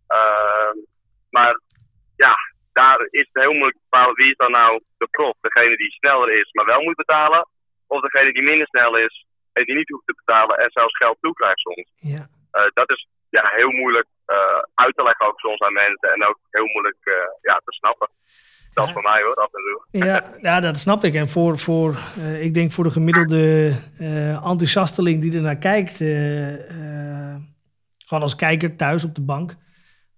Uh, 0.08 0.82
maar 1.30 1.60
ja, 2.16 2.36
daar 2.72 3.06
is 3.10 3.28
het 3.32 3.42
heel 3.42 3.52
moeilijk 3.52 3.76
te 3.76 3.86
bepalen 3.90 4.14
wie 4.14 4.30
is 4.30 4.36
dan 4.36 4.50
nou 4.50 4.82
de 4.98 5.08
prof. 5.10 5.36
Degene 5.40 5.76
die 5.76 5.90
sneller 5.90 6.30
is, 6.40 6.52
maar 6.52 6.64
wel 6.64 6.82
moet 6.82 6.96
betalen. 6.96 7.48
Of 7.86 8.00
degene 8.00 8.32
die 8.32 8.42
minder 8.42 8.66
snel 8.66 8.96
is 8.96 9.26
en 9.52 9.64
die 9.64 9.74
niet 9.74 9.88
hoeft 9.88 10.06
te 10.06 10.14
betalen 10.24 10.56
en 10.58 10.70
zelfs 10.70 10.96
geld 10.96 11.16
toekrijgt 11.20 11.60
soms. 11.60 11.92
Ja. 11.96 12.28
Uh, 12.52 12.70
dat 12.72 12.90
is 12.90 13.06
ja, 13.30 13.48
heel 13.48 13.70
moeilijk 13.70 14.08
uh, 14.26 14.62
uit 14.74 14.94
te 14.96 15.02
leggen 15.02 15.26
ook 15.26 15.40
soms 15.40 15.60
aan 15.60 15.72
mensen 15.72 16.12
en 16.12 16.26
ook 16.26 16.38
heel 16.50 16.66
moeilijk 16.66 16.98
uh, 17.04 17.14
ja, 17.40 17.56
te 17.64 17.72
snappen. 17.72 18.08
Dat 18.74 18.86
is 18.86 18.92
voor 18.92 19.02
mij 19.02 19.22
hoor, 19.22 19.34
af 19.34 19.50
en 19.52 19.60
toe. 19.62 20.06
Ja, 20.06 20.24
ja 20.40 20.60
dat 20.60 20.78
snap 20.78 21.04
ik. 21.04 21.14
En 21.14 21.28
voor, 21.28 21.58
voor 21.58 21.98
uh, 22.18 22.42
ik 22.42 22.54
denk 22.54 22.72
voor 22.72 22.84
de 22.84 22.90
gemiddelde 22.90 23.72
uh, 24.00 24.28
enthousiasteling 24.28 25.20
die 25.20 25.34
er 25.34 25.40
naar 25.40 25.56
kijkt, 25.56 26.00
uh, 26.00 27.34
gewoon 27.98 28.22
als 28.22 28.34
kijker 28.34 28.76
thuis 28.76 29.04
op 29.04 29.14
de 29.14 29.20
bank, 29.20 29.56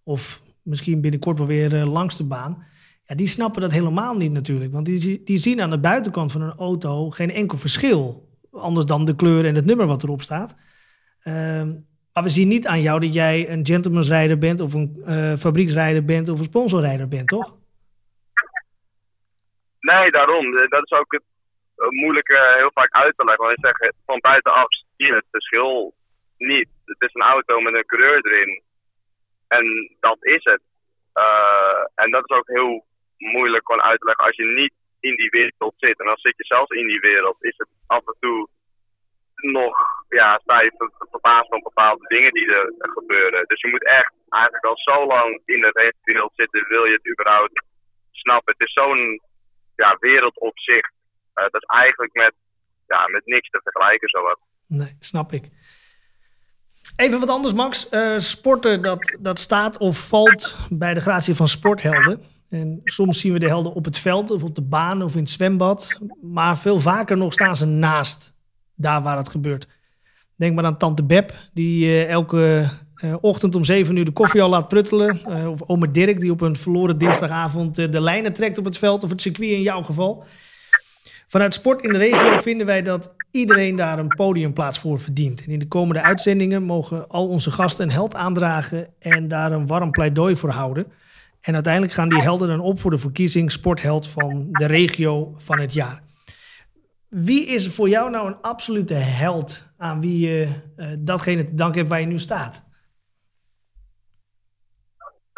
of 0.02 0.42
misschien 0.62 1.00
binnenkort 1.00 1.38
wel 1.38 1.46
weer 1.46 1.84
langs 1.84 2.16
de 2.16 2.24
baan, 2.24 2.64
ja, 3.04 3.14
die 3.14 3.26
snappen 3.26 3.60
dat 3.60 3.70
helemaal 3.70 4.16
niet 4.16 4.32
natuurlijk. 4.32 4.72
Want 4.72 4.86
die, 4.86 5.22
die 5.24 5.38
zien 5.38 5.60
aan 5.60 5.70
de 5.70 5.78
buitenkant 5.78 6.32
van 6.32 6.42
een 6.42 6.56
auto 6.58 7.10
geen 7.10 7.30
enkel 7.30 7.58
verschil, 7.58 8.28
anders 8.50 8.86
dan 8.86 9.04
de 9.04 9.16
kleur 9.16 9.44
en 9.44 9.54
het 9.54 9.64
nummer 9.64 9.86
wat 9.86 10.02
erop 10.02 10.22
staat. 10.22 10.54
Ehm, 11.20 11.72
maar 12.12 12.22
we 12.22 12.30
zien 12.30 12.48
niet 12.48 12.66
aan 12.66 12.82
jou 12.82 13.00
dat 13.00 13.14
jij 13.14 13.50
een 13.50 13.66
gentlemanrijder 13.66 14.38
bent, 14.38 14.60
of 14.60 14.72
een 14.72 15.38
fabrieksrijder 15.38 16.04
bent, 16.04 16.28
of 16.28 16.38
een 16.38 16.44
sponsorrijder 16.44 17.08
bent, 17.08 17.28
toch? 17.28 17.62
Nee, 19.94 20.10
daarom. 20.10 20.68
Dat 20.68 20.84
is 20.84 20.98
ook 20.98 21.12
het 21.12 21.24
moeilijke 21.88 22.36
eh, 22.36 22.54
heel 22.54 22.70
vaak 22.74 22.92
uit 22.92 23.16
te 23.16 23.24
leggen. 23.24 23.44
Want 23.44 23.58
ik 23.58 23.64
zeg, 23.64 23.92
van 24.06 24.20
buitenaf 24.20 24.68
zie 24.96 25.06
je 25.06 25.14
het 25.14 25.26
verschil 25.30 25.94
niet. 26.36 26.68
Het 26.84 27.00
is 27.00 27.14
een 27.14 27.30
auto 27.34 27.60
met 27.60 27.74
een 27.74 27.86
coureur 27.86 28.26
erin. 28.26 28.62
En 29.48 29.96
dat 30.00 30.24
is 30.24 30.44
het. 30.44 30.62
En 31.94 32.10
dat 32.10 32.30
is 32.30 32.36
ook 32.36 32.48
heel 32.48 32.84
moeilijk 33.18 33.66
gewoon 33.66 33.82
uit 33.82 34.00
te 34.00 34.06
leggen 34.06 34.24
als 34.24 34.36
je 34.36 34.44
niet 34.44 34.74
in 35.00 35.16
die 35.16 35.30
wereld 35.30 35.74
zit. 35.76 35.98
En 36.00 36.06
dan 36.06 36.16
zit 36.16 36.36
je 36.36 36.44
zelfs 36.44 36.70
in 36.70 36.86
die 36.86 37.00
wereld, 37.00 37.36
is 37.44 37.54
het 37.56 37.68
af 37.86 38.06
en 38.06 38.16
toe 38.20 38.48
nog, 39.34 39.76
ja, 40.08 40.38
sta 40.38 40.60
je 40.60 40.90
verbaasd 41.10 41.48
van 41.48 41.60
bepaalde 41.62 42.06
dingen 42.06 42.32
die 42.32 42.46
er 42.54 42.72
gebeuren. 42.78 43.44
Dus 43.46 43.60
je 43.60 43.68
moet 43.68 43.84
echt 43.84 44.14
eigenlijk 44.28 44.64
al 44.64 44.78
zo 44.78 45.06
lang 45.06 45.42
in 45.44 45.60
de 45.60 45.94
wereld 46.02 46.32
zitten, 46.34 46.68
wil 46.68 46.84
je 46.84 46.92
het 46.92 47.10
überhaupt 47.10 47.64
snappen. 48.10 48.54
Het 48.56 48.66
is 48.66 48.72
zo'n 48.72 49.20
ja, 49.76 49.96
wereld 50.00 50.40
op 50.40 50.58
zich. 50.58 50.90
Uh, 51.34 51.44
dat 51.50 51.62
is 51.62 51.68
eigenlijk 51.68 52.12
met, 52.12 52.34
ja, 52.86 53.08
met 53.08 53.26
niks 53.26 53.50
te 53.50 53.60
vergelijken, 53.62 54.08
zowat. 54.08 54.38
Nee, 54.66 54.96
snap 55.00 55.32
ik. 55.32 55.50
Even 56.96 57.20
wat 57.20 57.28
anders, 57.28 57.54
Max. 57.54 57.88
Uh, 57.90 58.18
sporten, 58.18 58.82
dat, 58.82 59.16
dat 59.20 59.38
staat 59.38 59.78
of 59.78 60.08
valt 60.08 60.56
bij 60.70 60.94
de 60.94 61.00
gratie 61.00 61.34
van 61.34 61.48
sporthelden. 61.48 62.22
En 62.50 62.80
soms 62.84 63.20
zien 63.20 63.32
we 63.32 63.38
de 63.38 63.48
helden 63.48 63.72
op 63.72 63.84
het 63.84 63.98
veld 63.98 64.30
of 64.30 64.42
op 64.42 64.54
de 64.54 64.62
baan 64.62 65.02
of 65.02 65.14
in 65.14 65.20
het 65.20 65.30
zwembad. 65.30 66.00
Maar 66.22 66.58
veel 66.58 66.80
vaker 66.80 67.16
nog 67.16 67.32
staan 67.32 67.56
ze 67.56 67.66
naast 67.66 68.34
daar 68.74 69.02
waar 69.02 69.16
het 69.16 69.28
gebeurt. 69.28 69.68
Denk 70.36 70.54
maar 70.54 70.64
aan 70.64 70.78
tante 70.78 71.04
Beb, 71.04 71.32
die 71.52 71.86
uh, 71.86 72.10
elke 72.10 72.70
uh, 73.02 73.14
ochtend 73.20 73.54
om 73.54 73.64
zeven 73.64 73.96
uur 73.96 74.04
de 74.04 74.10
koffie 74.10 74.42
al 74.42 74.48
laat 74.48 74.68
pruttelen. 74.68 75.20
Uh, 75.28 75.50
of 75.50 75.60
oma 75.66 75.86
Dirk, 75.86 76.20
die 76.20 76.30
op 76.30 76.40
een 76.40 76.56
verloren 76.56 76.98
dinsdagavond 76.98 77.74
de 77.74 78.00
lijnen 78.00 78.32
trekt 78.32 78.58
op 78.58 78.64
het 78.64 78.78
veld 78.78 79.04
of 79.04 79.10
het 79.10 79.20
circuit 79.20 79.50
in 79.50 79.62
jouw 79.62 79.82
geval. 79.82 80.24
Vanuit 81.26 81.54
Sport 81.54 81.82
in 81.82 81.92
de 81.92 81.98
regio 81.98 82.36
vinden 82.36 82.66
wij 82.66 82.82
dat 82.82 83.14
iedereen 83.30 83.76
daar 83.76 83.98
een 83.98 84.08
podiumplaats 84.08 84.78
voor 84.78 85.00
verdient. 85.00 85.44
En 85.44 85.50
in 85.50 85.58
de 85.58 85.68
komende 85.68 86.02
uitzendingen 86.02 86.62
mogen 86.62 87.08
al 87.08 87.28
onze 87.28 87.50
gasten 87.50 87.84
een 87.84 87.92
held 87.92 88.14
aandragen 88.14 88.86
en 88.98 89.28
daar 89.28 89.52
een 89.52 89.66
warm 89.66 89.90
pleidooi 89.90 90.36
voor 90.36 90.50
houden. 90.50 90.86
En 91.40 91.54
uiteindelijk 91.54 91.92
gaan 91.92 92.08
die 92.08 92.22
helden 92.22 92.48
dan 92.48 92.60
op 92.60 92.78
voor 92.78 92.90
de 92.90 92.98
verkiezing 92.98 93.52
sportheld 93.52 94.08
van 94.08 94.48
de 94.50 94.66
regio 94.66 95.34
van 95.36 95.60
het 95.60 95.72
jaar. 95.72 96.02
Wie 97.08 97.46
is 97.46 97.68
voor 97.68 97.88
jou 97.88 98.10
nou 98.10 98.26
een 98.26 98.40
absolute 98.40 98.94
held 98.94 99.66
aan 99.76 100.00
wie 100.00 100.18
je 100.28 100.48
datgene 100.98 101.44
te 101.44 101.54
danken 101.54 101.78
hebt 101.78 101.88
waar 101.88 102.00
je 102.00 102.06
nu 102.06 102.18
staat? 102.18 102.64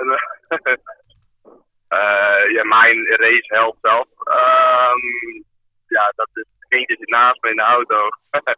uh, 0.07 0.36
ja, 2.57 2.65
mijn 2.65 3.05
raceheld 3.05 3.77
zelf. 3.81 4.09
Um, 4.25 5.45
ja, 5.87 6.13
dat 6.17 6.29
is 6.33 6.45
eentje 6.69 6.97
zit 6.97 7.09
naast 7.09 7.43
me 7.43 7.51
in 7.51 7.57
de 7.57 7.63
auto. 7.63 8.09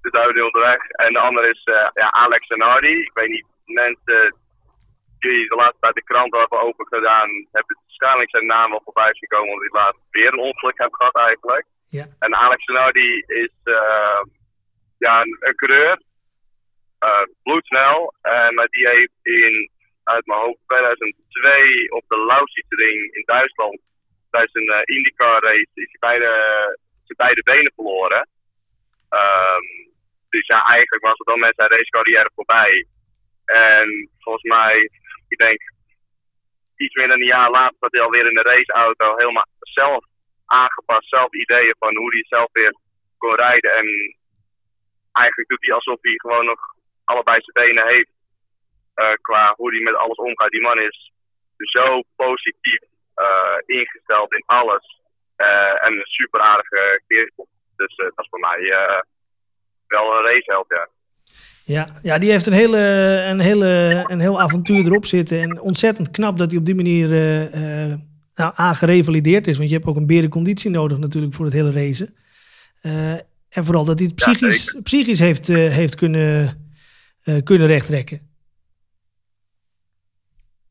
de 0.00 0.18
auto 0.18 0.44
onderweg. 0.44 0.88
En 0.88 1.12
de 1.12 1.18
andere 1.18 1.48
is 1.48 1.62
uh, 1.64 1.88
ja, 1.94 2.10
Alex 2.10 2.46
Zanardi. 2.46 3.00
Ik 3.00 3.10
weet 3.14 3.28
niet, 3.28 3.46
mensen 3.64 4.36
die 5.18 5.48
de 5.48 5.54
laatste 5.54 5.80
tijd 5.80 5.94
de 5.94 6.02
krant 6.02 6.36
hebben 6.36 6.60
open 6.60 6.86
gedaan, 6.86 7.28
hebben 7.52 7.78
waarschijnlijk 7.82 8.30
zijn 8.30 8.46
naam 8.46 8.72
al 8.72 8.80
voorbij 8.84 9.14
gekomen, 9.14 9.52
omdat 9.52 9.70
hij 9.70 9.80
laatst 9.80 10.00
weer 10.10 10.32
een 10.32 10.38
ongeluk 10.38 10.78
heeft 10.78 10.96
gehad 10.96 11.16
eigenlijk. 11.16 11.66
Ja. 11.88 12.06
En 12.18 12.34
Alex 12.34 12.64
Zanardi 12.64 13.24
is 13.26 13.52
uh, 13.64 14.20
ja, 14.98 15.20
een, 15.20 15.36
een 15.40 15.54
coureur, 15.54 16.02
uh, 17.04 17.22
bloedsnel, 17.42 18.14
en 18.22 18.54
maar 18.54 18.68
die 18.68 18.88
heeft 18.88 19.18
in, 19.22 19.70
uit 20.14 20.26
mijn 20.26 20.40
hoofd, 20.40 20.60
2002 20.66 21.90
op 21.90 22.04
de 22.08 22.18
Lausitz-ring 22.30 23.14
in 23.14 23.22
Duitsland 23.24 23.80
tijdens 24.30 24.54
een 24.54 24.72
uh, 24.78 24.96
IndyCar 24.96 25.42
race 25.42 25.70
is 25.74 25.90
hij 25.94 26.00
beide, 26.08 26.30
zijn 27.04 27.22
beide 27.24 27.42
benen 27.42 27.72
verloren. 27.74 28.28
Um, 29.10 29.66
dus 30.28 30.46
ja, 30.46 30.62
eigenlijk 30.62 31.04
was 31.04 31.18
het 31.18 31.26
dan 31.26 31.38
met 31.38 31.54
zijn 31.54 31.68
racecarrière 31.68 32.30
voorbij. 32.34 32.86
En 33.44 34.10
volgens 34.18 34.44
mij, 34.44 34.90
ik 35.28 35.38
denk 35.38 35.60
iets 36.76 36.94
meer 36.94 37.08
dan 37.08 37.20
een 37.20 37.34
jaar 37.36 37.50
later 37.50 37.76
zat 37.80 37.92
hij 37.92 38.00
alweer 38.00 38.26
in 38.26 38.34
de 38.34 38.42
raceauto 38.42 39.16
helemaal 39.16 39.46
zelf 39.60 40.04
aangepast, 40.46 41.08
zelf 41.08 41.32
ideeën 41.32 41.74
van 41.78 41.96
hoe 41.96 42.12
hij 42.12 42.24
zelf 42.28 42.48
weer 42.52 42.74
kon 43.18 43.34
rijden. 43.34 43.72
En 43.72 43.86
eigenlijk 45.12 45.48
doet 45.48 45.64
hij 45.64 45.74
alsof 45.74 45.98
hij 46.00 46.14
gewoon 46.16 46.44
nog 46.44 46.60
allebei 47.04 47.40
zijn 47.40 47.66
benen 47.66 47.86
heeft. 47.86 48.10
Uh, 49.00 49.12
qua 49.20 49.54
hoe 49.56 49.70
hij 49.74 49.82
met 49.82 49.96
alles 49.96 50.16
omgaat. 50.16 50.50
Die 50.50 50.60
man 50.60 50.78
is 50.78 51.12
zo 51.56 52.02
positief 52.16 52.82
uh, 53.16 53.76
ingesteld 53.78 54.32
in 54.32 54.42
alles. 54.46 55.00
Uh, 55.36 55.86
en 55.86 55.92
een 55.92 56.04
super 56.04 56.40
aardige 56.40 57.02
kerel. 57.06 57.48
Dus 57.76 57.96
dat 57.96 58.12
is 58.16 58.28
voor 58.30 58.40
mij 58.40 58.60
wel 59.86 60.16
een 60.16 60.24
raceheld, 60.24 60.66
ja. 60.68 60.88
Ja, 61.64 61.88
ja, 62.02 62.18
die 62.18 62.30
heeft 62.30 62.46
een, 62.46 62.52
hele, 62.52 62.78
een, 63.28 63.40
hele, 63.40 64.04
een 64.06 64.20
heel 64.20 64.40
avontuur 64.40 64.84
erop 64.84 65.06
zitten. 65.06 65.40
En 65.40 65.60
ontzettend 65.60 66.10
knap 66.10 66.38
dat 66.38 66.50
hij 66.50 66.58
op 66.58 66.66
die 66.66 66.74
manier 66.74 67.08
uh, 67.08 67.94
nou, 68.34 68.52
aangerevalideerd 68.54 69.46
is. 69.46 69.56
Want 69.56 69.68
je 69.68 69.76
hebt 69.76 69.88
ook 69.88 69.96
een 69.96 70.06
berenconditie 70.06 70.70
nodig 70.70 70.98
natuurlijk 70.98 71.34
voor 71.34 71.44
het 71.44 71.54
hele 71.54 71.72
racen. 71.72 72.14
Uh, 72.82 73.12
en 73.48 73.64
vooral 73.64 73.84
dat 73.84 73.98
hij 73.98 74.06
het 74.06 74.16
psychisch, 74.16 74.72
ja, 74.74 74.80
psychisch 74.82 75.18
heeft, 75.18 75.46
heeft 75.46 75.94
kunnen, 75.94 76.56
kunnen 77.44 77.66
rechttrekken. 77.66 78.27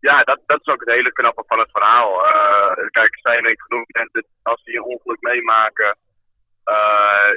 Ja, 0.09 0.23
dat, 0.23 0.39
dat 0.45 0.59
is 0.59 0.73
ook 0.73 0.79
het 0.79 0.95
hele 0.97 1.13
knappe 1.13 1.43
van 1.47 1.59
het 1.59 1.71
verhaal. 1.71 2.11
kijk, 2.89 3.13
er 3.13 3.19
zijn 3.21 3.43
denk 3.43 3.61
genoeg 3.61 3.85
mensen, 3.87 4.25
als 4.43 4.63
die 4.63 4.75
een 4.77 4.91
ongeluk 4.93 5.21
meemaken 5.21 5.97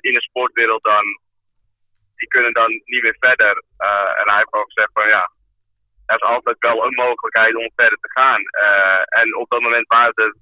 in 0.00 0.14
de 0.14 0.22
sportwereld, 0.28 0.82
dan 0.82 1.04
die 2.20 2.28
kunnen 2.28 2.52
dan 2.52 2.70
niet 2.70 3.02
meer 3.02 3.16
verder. 3.18 3.54
Uh, 3.78 4.10
en 4.18 4.26
hij 4.30 4.36
heeft 4.36 4.52
ook 4.52 4.72
gezegd 4.72 4.92
van 4.92 5.08
ja, 5.08 5.30
er 6.06 6.16
is 6.16 6.30
altijd 6.34 6.56
wel 6.58 6.84
een 6.84 6.94
mogelijkheid 6.94 7.54
om 7.56 7.70
verder 7.74 7.98
te 8.00 8.10
gaan. 8.10 8.42
En 9.20 9.36
op 9.36 9.48
dat 9.50 9.60
moment 9.60 9.86
waren 9.86 10.12
er 10.14 10.34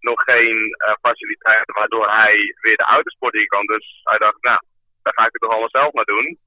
nog 0.00 0.22
geen 0.22 0.76
faciliteiten 1.00 1.74
waardoor 1.74 2.08
hij 2.08 2.54
weer 2.60 2.76
de 2.76 2.92
autosport 2.96 3.34
in 3.34 3.46
kan. 3.46 3.66
Dus 3.66 4.00
hij 4.02 4.18
dacht, 4.18 4.42
nou, 4.42 4.60
dan 5.02 5.12
ga 5.12 5.26
ik 5.26 5.32
het 5.32 5.40
toch 5.40 5.50
allemaal 5.50 5.78
zelf 5.80 5.92
maar 5.92 6.04
doen. 6.14 6.38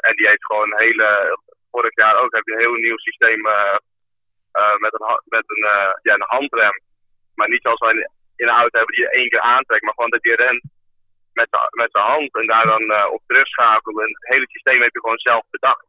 en 0.00 0.14
die 0.16 0.28
heeft 0.28 0.44
gewoon 0.44 0.72
een 0.72 0.84
hele, 0.86 1.38
vorig 1.70 1.94
jaar 1.94 2.16
ook, 2.16 2.34
heb 2.34 2.46
je 2.46 2.52
een 2.52 2.66
heel 2.66 2.74
nieuw 2.74 2.98
systeem 2.98 3.40
met 4.78 4.92
een, 4.92 5.20
met 5.24 5.44
een, 5.46 5.64
ja, 6.02 6.14
een 6.14 6.34
handrem. 6.36 6.80
Maar 7.34 7.48
niet 7.48 7.62
zoals 7.62 7.78
wij 7.78 7.92
in 8.36 8.48
een 8.48 8.60
auto 8.62 8.78
hebben 8.78 8.94
die 8.94 9.04
je 9.04 9.10
één 9.10 9.28
keer 9.28 9.40
aantrekt, 9.40 9.82
maar 9.82 9.94
gewoon 9.94 10.10
dat 10.10 10.22
je 10.22 10.34
rent 10.34 10.62
met, 11.32 11.48
met 11.70 11.90
zijn 11.90 12.04
hand 12.04 12.34
en 12.34 12.46
daar 12.46 12.66
dan 12.66 12.82
uh, 12.82 13.06
op 13.16 13.22
terugschakelen. 13.26 14.04
En 14.04 14.12
het 14.18 14.28
hele 14.32 14.48
systeem 14.48 14.82
heb 14.82 14.92
je 14.92 15.00
gewoon 15.00 15.26
zelf 15.30 15.44
bedacht. 15.50 15.86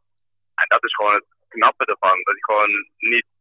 En 0.55 0.67
dat 0.67 0.83
is 0.83 0.95
gewoon 0.95 1.13
het 1.13 1.25
knappe 1.47 1.85
ervan. 1.85 2.17
Dat 2.23 2.37
hij 2.37 2.47
gewoon 2.49 2.71
niet, 2.97 3.31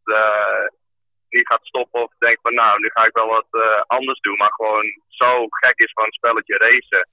niet 1.28 1.46
gaat 1.46 1.66
stoppen 1.66 2.02
of 2.02 2.12
denkt 2.18 2.40
van 2.40 2.54
nou, 2.54 2.80
nu 2.80 2.88
ga 2.90 3.04
ik 3.04 3.16
wel 3.20 3.28
wat 3.28 3.50
anders 3.86 4.20
doen. 4.20 4.36
Maar 4.36 4.52
gewoon 4.52 4.86
zo 5.08 5.46
gek 5.48 5.78
is 5.78 5.92
van 5.92 6.04
een 6.04 6.20
spelletje 6.20 6.56
racen. 6.56 7.08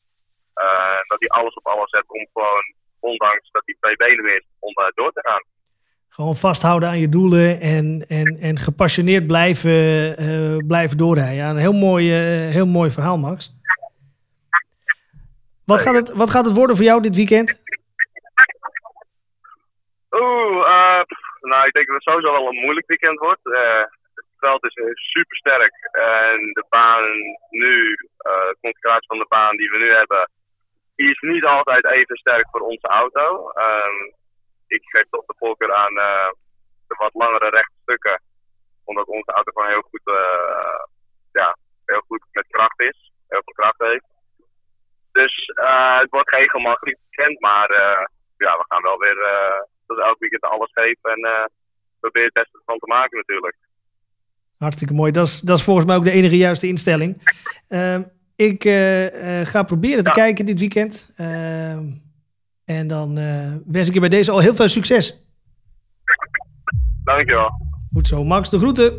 dat 1.08 1.20
hij 1.20 1.30
alles 1.30 1.54
op 1.54 1.68
alles 1.68 1.90
zet 1.90 2.08
om 2.08 2.28
gewoon, 2.34 2.64
ondanks 3.00 3.52
dat 3.52 3.66
hij 3.66 3.76
twee 3.80 3.96
benen 3.96 4.26
heeft, 4.26 4.48
om 4.60 4.74
door 4.94 5.12
te 5.12 5.28
gaan. 5.28 5.44
Gewoon 6.16 6.36
vasthouden 6.36 6.90
aan 6.90 7.00
je 7.00 7.10
doelen 7.10 7.62
en, 7.62 8.06
en, 8.08 8.38
en 8.42 8.60
gepassioneerd 8.60 9.28
blijven, 9.28 10.68
blijven 10.68 10.98
doorrijden. 10.98 11.36
Ja, 11.36 11.50
een 11.50 11.66
heel 11.68 11.80
mooi, 11.90 12.12
heel 12.58 12.66
mooi 12.66 12.90
verhaal, 12.92 13.18
Max. 13.18 13.54
Wat 15.66 15.82
gaat, 15.82 15.96
het, 15.96 16.10
wat 16.10 16.30
gaat 16.30 16.46
het 16.46 16.56
worden 16.56 16.76
voor 16.76 16.86
jou 16.86 17.02
dit 17.02 17.16
weekend? 17.16 17.62
Oeh, 20.12 20.58
uh, 20.76 21.02
nou 21.42 21.66
ik 21.68 21.74
denk 21.74 21.88
dat 21.88 21.96
het 21.96 22.04
sowieso 22.04 22.32
wel 22.32 22.48
een 22.48 22.64
moeilijk 22.66 22.88
weekend 22.88 23.20
wordt. 23.20 23.44
Het 24.14 24.26
veld 24.40 24.64
is 24.64 24.74
super 24.96 25.38
sterk 25.38 25.74
en 25.92 26.38
de 26.54 26.66
baan 26.70 27.04
nu, 27.50 27.96
de 28.18 28.58
configuratie 28.62 29.08
van 29.08 29.18
de 29.18 29.26
baan 29.28 29.58
die 29.58 29.70
we 29.70 29.78
nu 29.78 29.90
hebben, 29.94 30.30
die 30.96 31.10
is 31.10 31.20
niet 31.20 31.46
altijd 31.46 31.86
even 31.86 32.16
sterk 32.16 32.48
voor 32.52 32.62
onze 32.62 32.88
auto. 32.88 33.52
Um, 33.68 34.24
ik 34.68 34.84
geef 34.84 35.06
toch 35.10 35.26
de 35.26 35.36
voorkeur 35.38 35.74
aan 35.74 35.94
de 36.88 36.96
wat 36.98 37.14
langere 37.14 37.50
rechte 37.50 37.74
stukken, 37.82 38.22
omdat 38.84 39.08
onze 39.08 39.32
auto 39.32 39.52
gewoon 39.52 39.70
heel 39.70 39.88
goed, 39.90 40.02
ja, 41.32 41.58
heel 41.86 42.04
goed 42.08 42.26
met 42.32 42.48
kracht 42.48 42.80
is, 42.80 43.12
heel 43.28 43.42
veel 43.44 43.54
kracht 43.54 43.80
heeft. 43.80 44.06
Dus 45.12 45.52
uh, 45.56 46.00
het 46.00 46.10
wordt 46.10 46.30
geen 46.30 46.50
gemakkelijk 46.50 47.00
weekend, 47.10 47.40
maar 47.40 47.70
ja, 48.38 48.58
we 48.58 48.66
gaan 48.68 48.82
wel 48.82 48.98
weer 48.98 49.18
tot 49.88 50.00
elk 50.00 50.20
weekend 50.20 50.42
alles 50.42 50.72
geven 50.72 51.12
en 51.12 51.52
proberen 52.00 52.32
het 52.34 52.44
beste 52.44 52.62
van 52.66 52.78
te 52.78 52.88
maken 52.88 53.18
natuurlijk. 53.18 53.56
Hartstikke 54.58 54.94
mooi. 54.94 55.12
Dat 55.12 55.28
is, 55.28 55.40
dat 55.40 55.58
is 55.58 55.64
volgens 55.64 55.86
mij 55.86 55.96
ook 55.96 56.04
de 56.04 56.12
enige 56.12 56.38
juiste 56.38 56.68
instelling. 56.68 57.36
Ehm, 57.68 58.04
ik 58.36 58.64
ga 59.44 59.64
proberen 59.64 60.04
te 60.04 60.12
kijken 60.12 60.46
dit 60.46 60.60
weekend. 60.60 61.14
En 62.66 62.88
dan 62.88 63.14
wens 63.66 63.88
ik 63.88 63.94
je 63.94 64.00
bij 64.00 64.10
deze 64.10 64.32
al 64.32 64.40
heel 64.40 64.56
veel 64.56 64.68
succes. 64.68 65.24
Dankjewel. 67.04 67.50
Goed 67.94 68.08
zo. 68.08 68.24
Max, 68.24 68.50
de 68.50 68.58
groeten. 68.58 68.94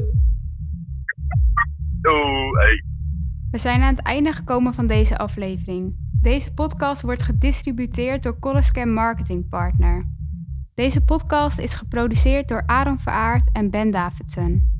Doei. 2.00 2.52
Hey. 2.52 2.84
We 3.50 3.58
zijn 3.58 3.82
aan 3.82 3.94
het 3.94 4.04
einde 4.04 4.32
gekomen 4.32 4.74
van 4.74 4.86
deze 4.86 5.18
aflevering. 5.18 5.94
Deze 6.20 6.54
podcast 6.54 7.02
wordt 7.02 7.22
gedistributeerd 7.22 8.22
door 8.22 8.38
Collescam 8.38 8.92
Marketing 8.92 9.48
Partner. 9.48 10.02
Deze 10.74 11.04
podcast 11.04 11.58
is 11.58 11.74
geproduceerd 11.74 12.48
door 12.48 12.62
Aaron 12.66 12.98
Veraard 12.98 13.52
en 13.52 13.70
Ben 13.70 13.90
Davidson. 13.90 14.70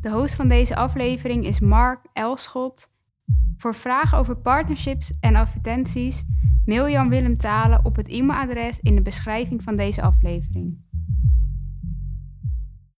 De 0.00 0.10
host 0.10 0.34
van 0.34 0.48
deze 0.48 0.76
aflevering 0.76 1.46
is 1.46 1.60
Mark 1.60 2.00
Elschot 2.12 2.88
Voor 3.56 3.74
vragen 3.74 4.18
over 4.18 4.36
partnerships 4.36 5.12
en 5.20 5.36
advertenties 5.36 6.24
mail 6.66 6.88
Jan 6.88 7.08
Willem 7.08 7.36
Talen 7.36 7.84
op 7.84 7.96
het 7.96 8.08
e-mailadres 8.08 8.80
in 8.80 8.94
de 8.94 9.02
beschrijving 9.02 9.62
van 9.62 9.76
deze 9.76 10.02
aflevering. 10.02 10.85